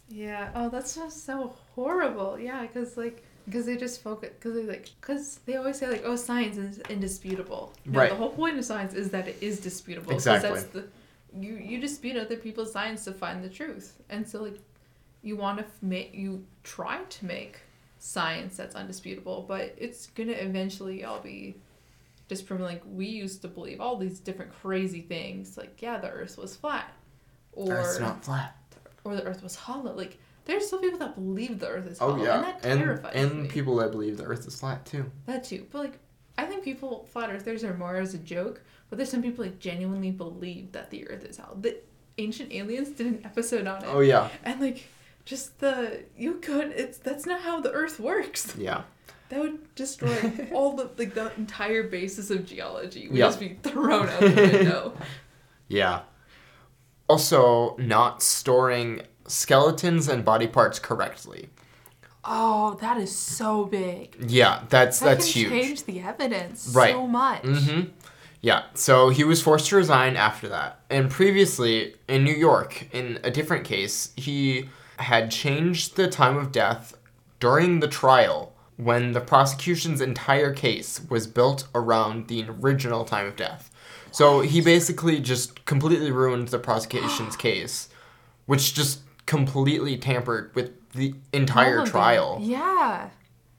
[0.09, 0.49] Yeah.
[0.55, 2.39] Oh, that's just so horrible.
[2.39, 6.03] Yeah, because like, because they just focus, because they like, because they always say like,
[6.05, 7.73] oh, science is indisputable.
[7.85, 8.09] No, Right.
[8.09, 10.11] The whole point of science is that it is disputable.
[10.13, 10.49] Exactly.
[10.49, 10.85] That's the,
[11.39, 14.59] you you dispute other people's science to find the truth, and so like,
[15.23, 17.59] you want to make you try to make
[17.99, 21.55] science that's undisputable, but it's gonna eventually all be
[22.27, 26.09] just from Like we used to believe all these different crazy things, like yeah, the
[26.09, 26.91] Earth was flat,
[27.53, 28.55] or Earth's not flat.
[29.03, 29.93] or the earth was hollow.
[29.93, 33.11] Like there's still people that believe the earth is Oh yeah, and that and terrifies
[33.15, 33.47] and me.
[33.49, 35.11] people that believe the Earth is flat too.
[35.25, 35.99] that too, but like
[36.37, 39.59] I think people flat earthers are more as a joke, but there's some people like
[39.59, 41.57] genuinely believe that the earth is hollow.
[41.59, 41.77] The
[42.17, 44.85] ancient aliens did an episode on it, Oh yeah, and like
[45.25, 48.55] just the you could it's that's not how the earth works.
[48.57, 48.83] yeah.
[49.29, 53.27] That would destroy all the like the entire basis of geology We'd Yeah.
[53.27, 54.93] just be thrown out the window.
[55.69, 56.01] Yeah.
[57.07, 61.49] Also, not storing skeletons and body parts correctly.
[62.23, 64.15] Oh, that is so big.
[64.27, 65.51] Yeah, that's That that's can huge.
[65.51, 66.93] change the evidence Right.
[66.93, 67.41] so much.
[67.43, 67.89] Mm-hmm.
[68.41, 70.79] Yeah, so he was forced to resign after that.
[70.89, 76.51] And previously, in New York, in a different case, he had changed the time of
[76.51, 76.95] death
[77.39, 83.35] during the trial when the prosecution's entire case was built around the original time of
[83.35, 83.69] death.
[84.11, 87.89] So he basically just completely ruined the prosecution's case,
[88.47, 91.91] which just completely tampered with the entire All of it.
[91.91, 92.39] trial.
[92.41, 93.09] Yeah.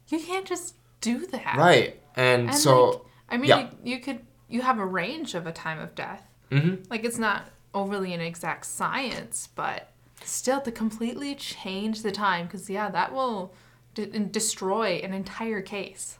[0.08, 1.56] You can't just do that.
[1.56, 2.00] Right.
[2.16, 3.00] And, And so, like,
[3.30, 3.60] I mean, yeah.
[3.82, 6.26] you, you could, you have a range of a time of death.
[6.50, 6.84] mhm.
[6.90, 9.90] Like, it's not overly an exact science, but
[10.22, 13.54] still to completely change the time, because, yeah, that will
[13.94, 16.18] de- destroy an entire case.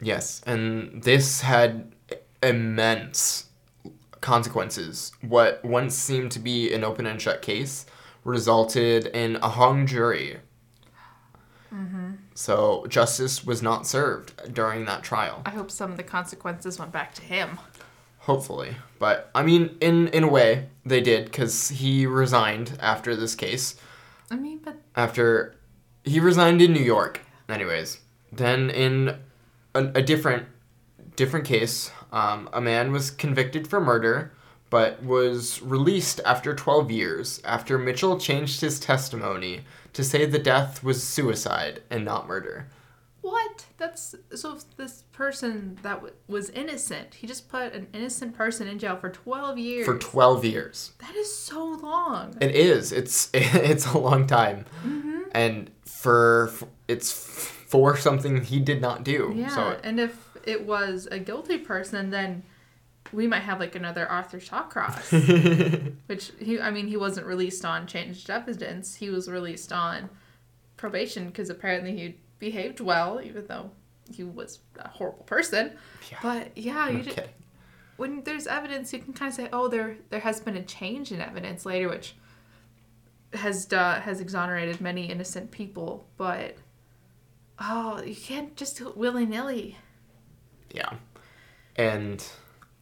[0.00, 1.92] Yes, and this had
[2.42, 3.46] immense
[4.20, 5.12] consequences.
[5.20, 7.86] What once seemed to be an open and shut case
[8.24, 10.38] resulted in a hung jury.
[12.34, 15.42] So justice was not served during that trial.
[15.46, 17.58] I hope some of the consequences went back to him.
[18.20, 23.34] Hopefully, but I mean, in in a way, they did because he resigned after this
[23.34, 23.74] case.
[24.30, 25.56] I mean, but after
[26.04, 27.20] he resigned in New York.
[27.48, 28.00] Anyways,
[28.30, 29.18] then in
[29.74, 30.46] a, a different
[31.16, 34.32] different case, um, a man was convicted for murder,
[34.72, 39.60] but was released after 12 years after Mitchell changed his testimony
[39.92, 42.68] to say the death was suicide and not murder.
[43.20, 43.66] What?
[43.76, 44.56] That's so.
[44.56, 48.96] If this person that w- was innocent, he just put an innocent person in jail
[48.96, 49.84] for twelve years.
[49.84, 50.92] For 12 years.
[51.00, 52.36] that is so long.
[52.40, 52.92] It is.
[52.92, 54.64] It's it's a long time.
[54.86, 55.20] Mm-hmm.
[55.32, 56.50] And for
[56.88, 59.34] it's for something he did not do.
[59.36, 62.42] Yeah, So and if it was a guilty person, then
[63.12, 66.60] we might have like another Arthur Shawcross, which he.
[66.60, 68.96] I mean, he wasn't released on changed evidence.
[68.96, 70.08] He was released on
[70.76, 73.70] probation because apparently he behaved well, even though
[74.10, 75.72] he was a horrible person.
[76.10, 76.18] Yeah.
[76.22, 77.20] But yeah, you just,
[77.96, 81.12] when there's evidence, you can kind of say, oh, there there has been a change
[81.12, 82.14] in evidence later, which
[83.34, 86.06] has uh, has exonerated many innocent people.
[86.16, 86.56] But
[87.58, 89.78] oh, you can't just do it willy nilly.
[90.70, 90.94] Yeah.
[91.76, 92.24] And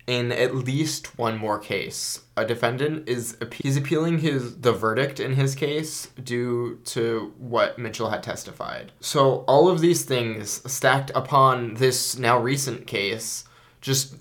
[0.06, 5.34] in at least one more case, a defendant is he's appealing his the verdict in
[5.34, 8.92] his case due to what Mitchell had testified.
[9.00, 13.44] So all of these things stacked upon this now recent case
[13.80, 14.16] just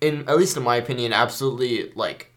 [0.00, 2.32] in at least in my opinion absolutely like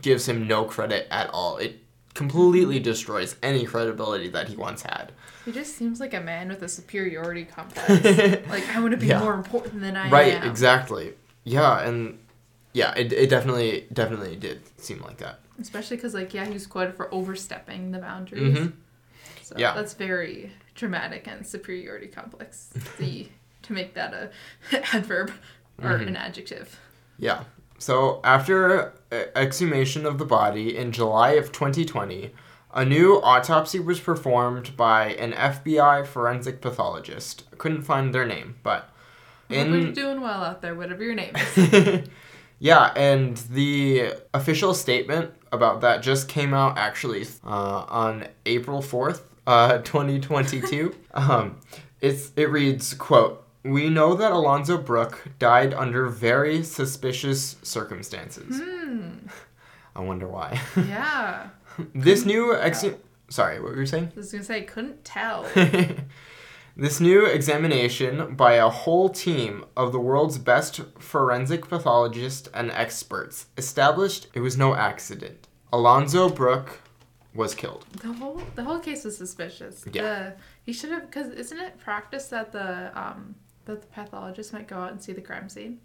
[0.00, 1.58] gives him no credit at all.
[1.58, 1.78] It
[2.14, 2.84] completely mm-hmm.
[2.84, 5.12] destroys any credibility that he once had.
[5.44, 7.88] He just seems like a man with a superiority complex.
[8.48, 9.20] like I want to be Yeah.
[9.20, 10.42] more important than I right am.
[10.42, 11.14] Right, exactly
[11.44, 12.18] yeah and
[12.72, 16.66] yeah it, it definitely definitely did seem like that Especially because like yeah, he was
[16.66, 18.58] quoted for overstepping the boundaries.
[18.58, 18.72] Mhm.
[19.42, 19.74] So Yeah.
[19.74, 22.70] that's very dramatic and superiority complex.
[22.98, 23.28] the
[23.62, 24.30] to make that a
[24.96, 25.30] adverb
[25.82, 26.08] or Mhm.
[26.08, 26.78] an adjective.
[27.18, 27.44] yeah
[27.78, 28.92] so after
[29.36, 32.30] exhumation of the body in july of 2020
[32.74, 38.88] a new autopsy was performed by an fbi forensic pathologist couldn't find their name but
[39.50, 42.08] Hope you're in doing well out there, whatever your name is.
[42.62, 49.22] yeah, and the official statement about that just came out actually uh, on April 4th,
[49.48, 50.94] uh, 2022.
[51.14, 51.58] um,
[52.00, 58.60] it's, it reads, quote, we know that Alonzo Brook died under very suspicious circumstances.
[58.62, 59.08] hmm.
[59.96, 60.60] I wonder why.
[60.76, 61.48] Yeah.
[61.96, 62.84] this new ex-
[63.28, 64.12] Sorry, what were you saying?
[64.14, 65.46] I was gonna say couldn't tell.
[66.76, 73.46] This new examination by a whole team of the world's best forensic pathologists and experts
[73.58, 75.48] established it was no accident.
[75.72, 76.80] Alonzo Brook
[77.34, 77.84] was killed.
[78.00, 79.84] The whole the whole case was suspicious.
[79.90, 80.02] Yeah.
[80.02, 84.68] The, he should have because isn't it practice that the um that the pathologist might
[84.68, 85.80] go out and see the crime scene,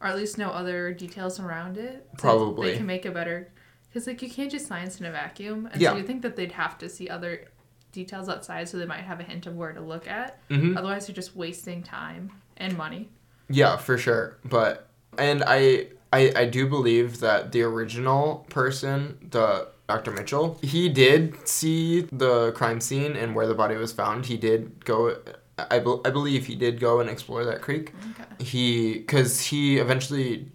[0.00, 2.06] or at least know other details around it.
[2.12, 2.70] so Probably.
[2.70, 3.50] they can make a better.
[3.88, 5.90] Because like you can't do science in a vacuum, and Yeah.
[5.90, 7.48] so you think that they'd have to see other
[7.92, 10.38] details outside, so they might have a hint of where to look at.
[10.48, 13.08] hmm Otherwise, you're just wasting time and money.
[13.48, 14.38] Yeah, for sure.
[14.44, 14.88] But
[15.18, 20.10] and I, I I do believe that the original person, the Dr.
[20.10, 24.26] Mitchell, he did see the crime scene and where the body was found.
[24.26, 25.16] He did go.
[25.58, 27.92] I, bel I believe he did go and explore that creek.
[28.12, 28.44] Okay.
[28.44, 30.48] he because he eventually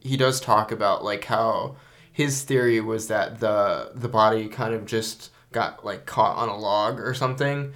[0.00, 1.76] he does talk about like how
[2.12, 6.56] his theory was that the the body kind of just got like caught on a
[6.56, 7.72] log or something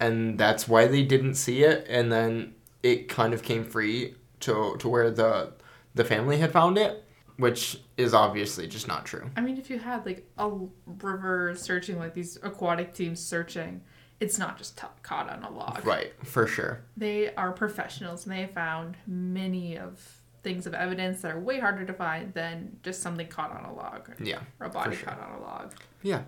[0.00, 4.76] and that's why they didn't see it and then it kind of came free to
[4.78, 5.52] to where the
[5.94, 7.04] the family had found it
[7.36, 10.50] which is obviously just not true I mean, if you had like a
[10.86, 13.80] river searching, like these aquatic teams searching,
[14.20, 15.84] it's not just t- caught on a log.
[15.84, 20.00] right for sure They are professionals and they have found many of
[20.44, 23.74] things of evidence that are way harder to find than just something caught on a
[23.74, 25.06] log yeah or a body sure.
[25.06, 25.72] caught on a log.
[26.02, 26.22] Yeah.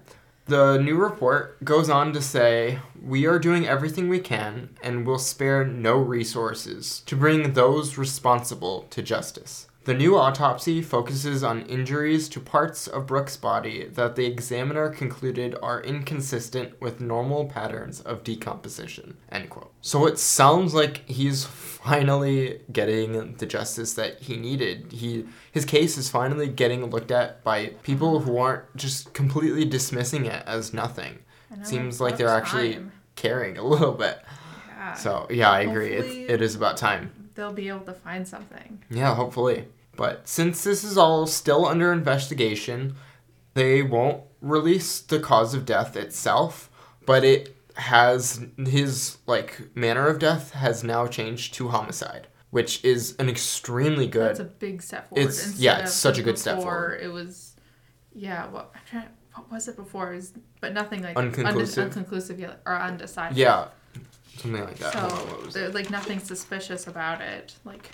[0.48, 5.18] The new report goes on to say We are doing everything we can and will
[5.18, 9.66] spare no resources to bring those responsible to justice.
[9.86, 15.54] The new autopsy focuses on injuries to parts of Brooks' body that the examiner concluded
[15.62, 19.16] are inconsistent with normal patterns of decomposition.
[19.30, 19.72] End quote.
[19.82, 24.90] So it sounds like he's finally getting the justice that he needed.
[24.90, 30.26] He his case is finally getting looked at by people who aren't just completely dismissing
[30.26, 31.20] it as nothing.
[31.56, 32.92] Know, Seems like they're actually time.
[33.14, 34.20] caring a little bit.
[34.86, 34.94] Yeah.
[34.94, 35.92] So yeah, I agree.
[35.92, 37.30] It's it is about time.
[37.34, 38.82] they'll be able to find something.
[38.90, 39.66] Yeah, hopefully.
[39.96, 42.94] But since this is all still under investigation,
[43.54, 46.70] they won't release the cause of death itself,
[47.06, 53.16] but it has his like manner of death has now changed to homicide, which is
[53.18, 54.30] an extremely good.
[54.30, 55.20] That's a big step forward.
[55.22, 57.00] It's- instead yeah, it's such a good step before, forward.
[57.02, 57.56] It was,
[58.14, 58.46] yeah.
[58.48, 60.12] What I'm trying, what was it before?
[60.12, 61.84] It was, but nothing like Unconclusive?
[61.84, 63.36] unde- unconclusive or undecided.
[63.36, 63.68] yeah,
[64.38, 64.92] something like that.
[64.92, 65.58] So Hold what was it?
[65.60, 67.54] there's like nothing suspicious about it.
[67.64, 67.90] Like,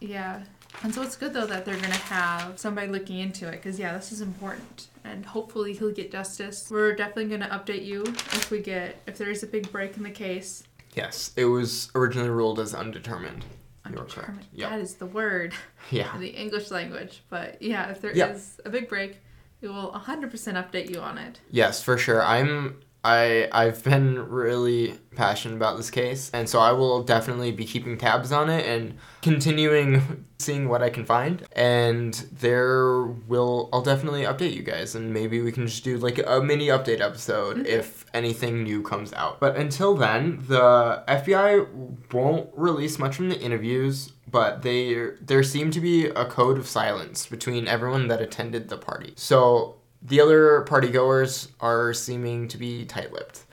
[0.00, 0.42] yeah,
[0.82, 3.94] And so it's good though that they're gonna have somebody looking into it because yeah,
[3.94, 6.68] this is important, and hopefully he'll get justice.
[6.70, 10.02] We're definitely gonna update you if we get if there is a big break in
[10.04, 10.62] the case.
[10.94, 13.44] Yes, it was originally ruled as undetermined.
[13.84, 14.46] Undetermined.
[14.52, 14.70] Yeah.
[14.70, 15.52] That is the word
[15.90, 16.14] Yeah.
[16.14, 17.22] in the English language.
[17.28, 18.38] But yeah, if there is Yeah.
[18.64, 19.18] a big break,
[19.60, 21.40] we will 100% update you on it.
[21.50, 22.22] Yes, for sure.
[22.22, 27.64] I'm I I've been really passionate about this case, and so I will definitely be
[27.64, 31.46] keeping tabs on it and continuing seeing what I can find.
[31.52, 36.18] And there will I'll definitely update you guys, and maybe we can just do like
[36.18, 37.66] a mini update episode mm-hmm.
[37.66, 39.40] if anything new comes out.
[39.40, 44.12] But until then, the FBI won't release much from the interviews.
[44.30, 48.76] But they there seemed to be a code of silence between everyone that attended the
[48.76, 49.14] party.
[49.16, 53.44] So the other party goers are seeming to be tight-lipped.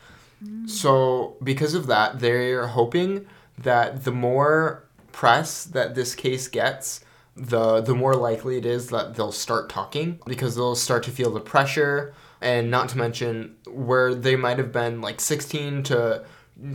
[0.43, 0.70] Mm.
[0.70, 3.26] So because of that, they're hoping
[3.58, 7.02] that the more press that this case gets,
[7.36, 11.32] the the more likely it is that they'll start talking because they'll start to feel
[11.32, 16.24] the pressure and not to mention where they might have been like 16 to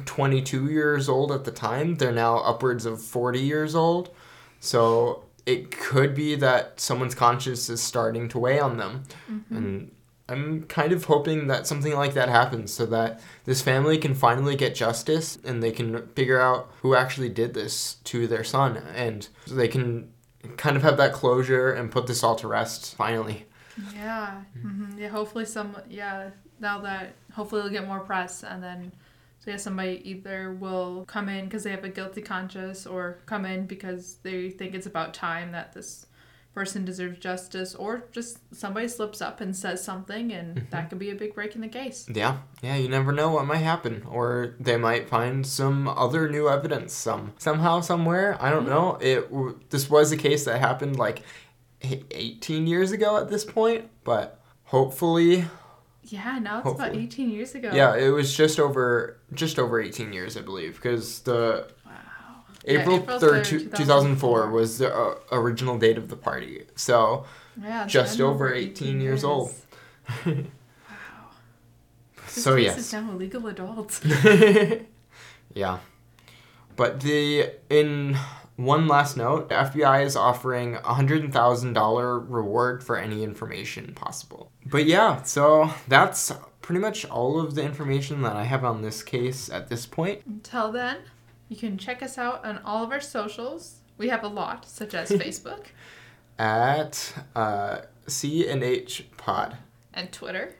[0.05, 4.11] 22 years old at the time, they're now upwards of 40 years old.
[4.59, 9.03] So it could be that someone's conscience is starting to weigh on them.
[9.51, 9.91] And
[10.29, 14.55] I'm kind of hoping that something like that happens so that this family can finally
[14.55, 19.29] get justice and they can figure out who actually did this to their son and
[19.51, 20.13] they can
[20.57, 23.47] kind of have that closure and put this all to rest finally.
[23.95, 24.43] Yeah.
[24.63, 25.09] hmm Yeah.
[25.09, 25.77] Hopefully, some.
[25.89, 26.31] Yeah.
[26.61, 28.93] Now that hopefully they'll get more press, and then
[29.41, 33.47] so yeah, somebody either will come in because they have a guilty conscience, or come
[33.47, 36.07] in because they think it's about time that this
[36.55, 40.71] person deserves justice, or just somebody slips up and says something, and mm-hmm.
[40.71, 42.07] that could be a big break in the case.
[42.13, 46.51] Yeah, yeah, you never know what might happen, or they might find some other new
[46.51, 48.37] evidence, some somehow, somewhere.
[48.43, 48.71] I don't mm-hmm.
[48.71, 48.99] know.
[49.01, 51.23] It this was a case that happened like
[51.83, 55.47] e- 18 years ago at this point, but hopefully,
[56.11, 56.39] Yeah.
[56.39, 57.71] Now it's about 18 years ago.
[57.73, 61.93] yeah, it was just over just over 18 years, I believe, because the Wow.
[62.65, 66.65] Yeah, April April 3rd, 3rd, 2004 2004 was the uh, original date of the party.
[66.75, 67.25] So
[67.61, 67.87] Yeah.
[67.87, 69.53] Just over 18 years old.
[70.27, 70.35] Wow.
[72.35, 72.79] This so case yes.
[72.79, 74.01] is now a legal adult.
[75.55, 75.79] yeah.
[76.77, 78.17] But the in
[78.65, 83.95] one last note, the FBI is offering a hundred thousand dollar reward for any information
[83.95, 84.51] possible.
[84.67, 89.03] But yeah, so that's pretty much all of the information that I have on this
[89.03, 90.23] case at this point.
[90.27, 90.99] Until then,
[91.49, 93.81] you can check us out on all of our socials.
[93.99, 95.67] We have a lot, such as Facebook
[96.39, 99.57] At uh, C and H Pod,
[99.93, 100.55] and Twitter,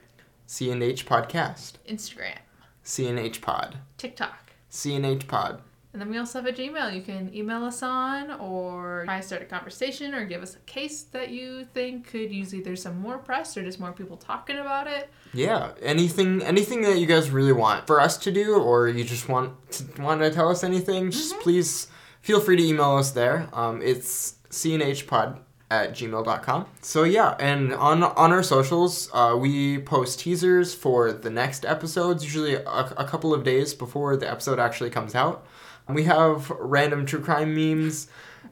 [0.45, 2.37] C and H Podcast, Instagram,
[2.83, 4.51] C and H Pod, TikTok.
[4.69, 5.61] C and H Pod.
[5.93, 9.25] And then we also have a Gmail you can email us on or try to
[9.25, 12.99] start a conversation or give us a case that you think could use either some
[12.99, 15.09] more press or just more people talking about it.
[15.33, 19.27] Yeah, anything anything that you guys really want for us to do or you just
[19.27, 21.87] want to, want to tell us anything, just please
[22.21, 23.49] feel free to email us there.
[23.51, 25.39] Um, it's cnhpod
[25.69, 26.65] at gmail.com.
[26.81, 32.23] So yeah, and on on our socials, uh, we post teasers for the next episodes,
[32.23, 35.45] usually a, a couple of days before the episode actually comes out.
[35.89, 38.07] We have random true crime memes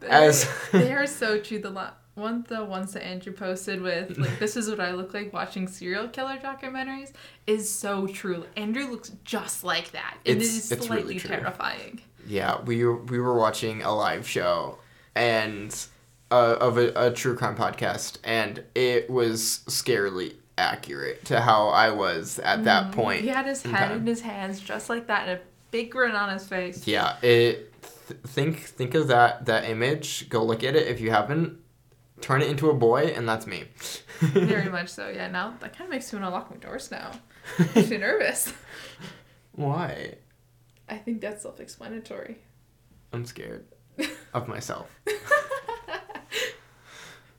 [0.08, 1.58] as they are so true.
[1.58, 5.32] The one the ones that Andrew posted with like this is what I look like
[5.32, 7.12] watching serial killer documentaries
[7.46, 8.44] is so true.
[8.56, 10.16] Andrew looks just like that.
[10.24, 12.00] It It's- is it's slightly really terrifying.
[12.26, 14.78] Yeah, we were, we were watching a live show
[15.14, 15.74] and
[16.30, 21.90] uh, of a, a true crime podcast, and it was scarily accurate to how I
[21.90, 23.22] was at that point.
[23.22, 23.98] He had his head time.
[24.00, 26.86] in his hands just like that and a big grin on his face.
[26.86, 27.72] Yeah, it.
[28.08, 30.28] Th- think think of that that image.
[30.28, 31.58] Go look at it if you haven't.
[32.20, 33.64] Turn it into a boy, and that's me.
[34.20, 35.08] Very much so.
[35.08, 37.12] Yeah, now that kind of makes me want to lock my doors now.
[37.74, 38.52] Makes me nervous.
[39.52, 40.16] Why?
[40.88, 42.36] I think that's self-explanatory.
[43.12, 43.64] I'm scared
[44.34, 44.90] of myself.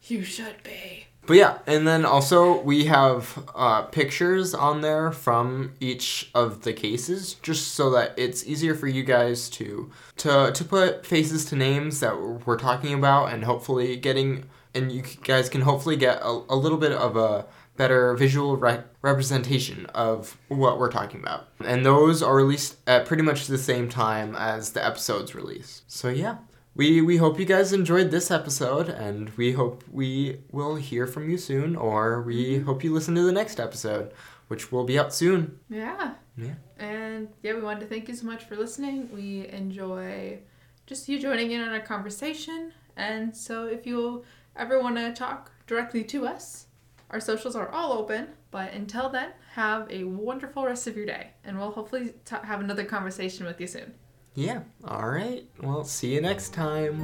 [0.03, 1.05] You should be.
[1.27, 6.73] But yeah, and then also we have uh, pictures on there from each of the
[6.73, 11.55] cases, just so that it's easier for you guys to to to put faces to
[11.55, 16.41] names that we're talking about, and hopefully getting and you guys can hopefully get a,
[16.49, 17.45] a little bit of a
[17.77, 21.47] better visual re- representation of what we're talking about.
[21.63, 25.81] And those are released at pretty much the same time as the episodes release.
[25.87, 26.37] So yeah,
[26.75, 31.29] we we hope you guys enjoyed this episode and we hope we will hear from
[31.29, 32.65] you soon or we mm-hmm.
[32.65, 34.13] hope you listen to the next episode
[34.47, 35.59] which will be out soon.
[35.69, 36.13] Yeah.
[36.37, 36.55] Yeah.
[36.77, 39.09] And yeah we wanted to thank you so much for listening.
[39.13, 40.39] We enjoy
[40.85, 42.73] just you joining in on our conversation.
[42.97, 44.23] And so if you
[44.55, 46.67] ever want to talk directly to us
[47.11, 48.29] our socials are all open.
[48.49, 51.31] But until then have a wonderful rest of your day.
[51.43, 53.93] And we'll hopefully t- have another conversation with you soon.
[54.33, 54.61] Yeah.
[54.85, 55.45] All right.
[55.61, 56.99] Well, see you next time.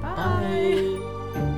[0.00, 0.98] Bye.
[1.34, 1.54] Bye.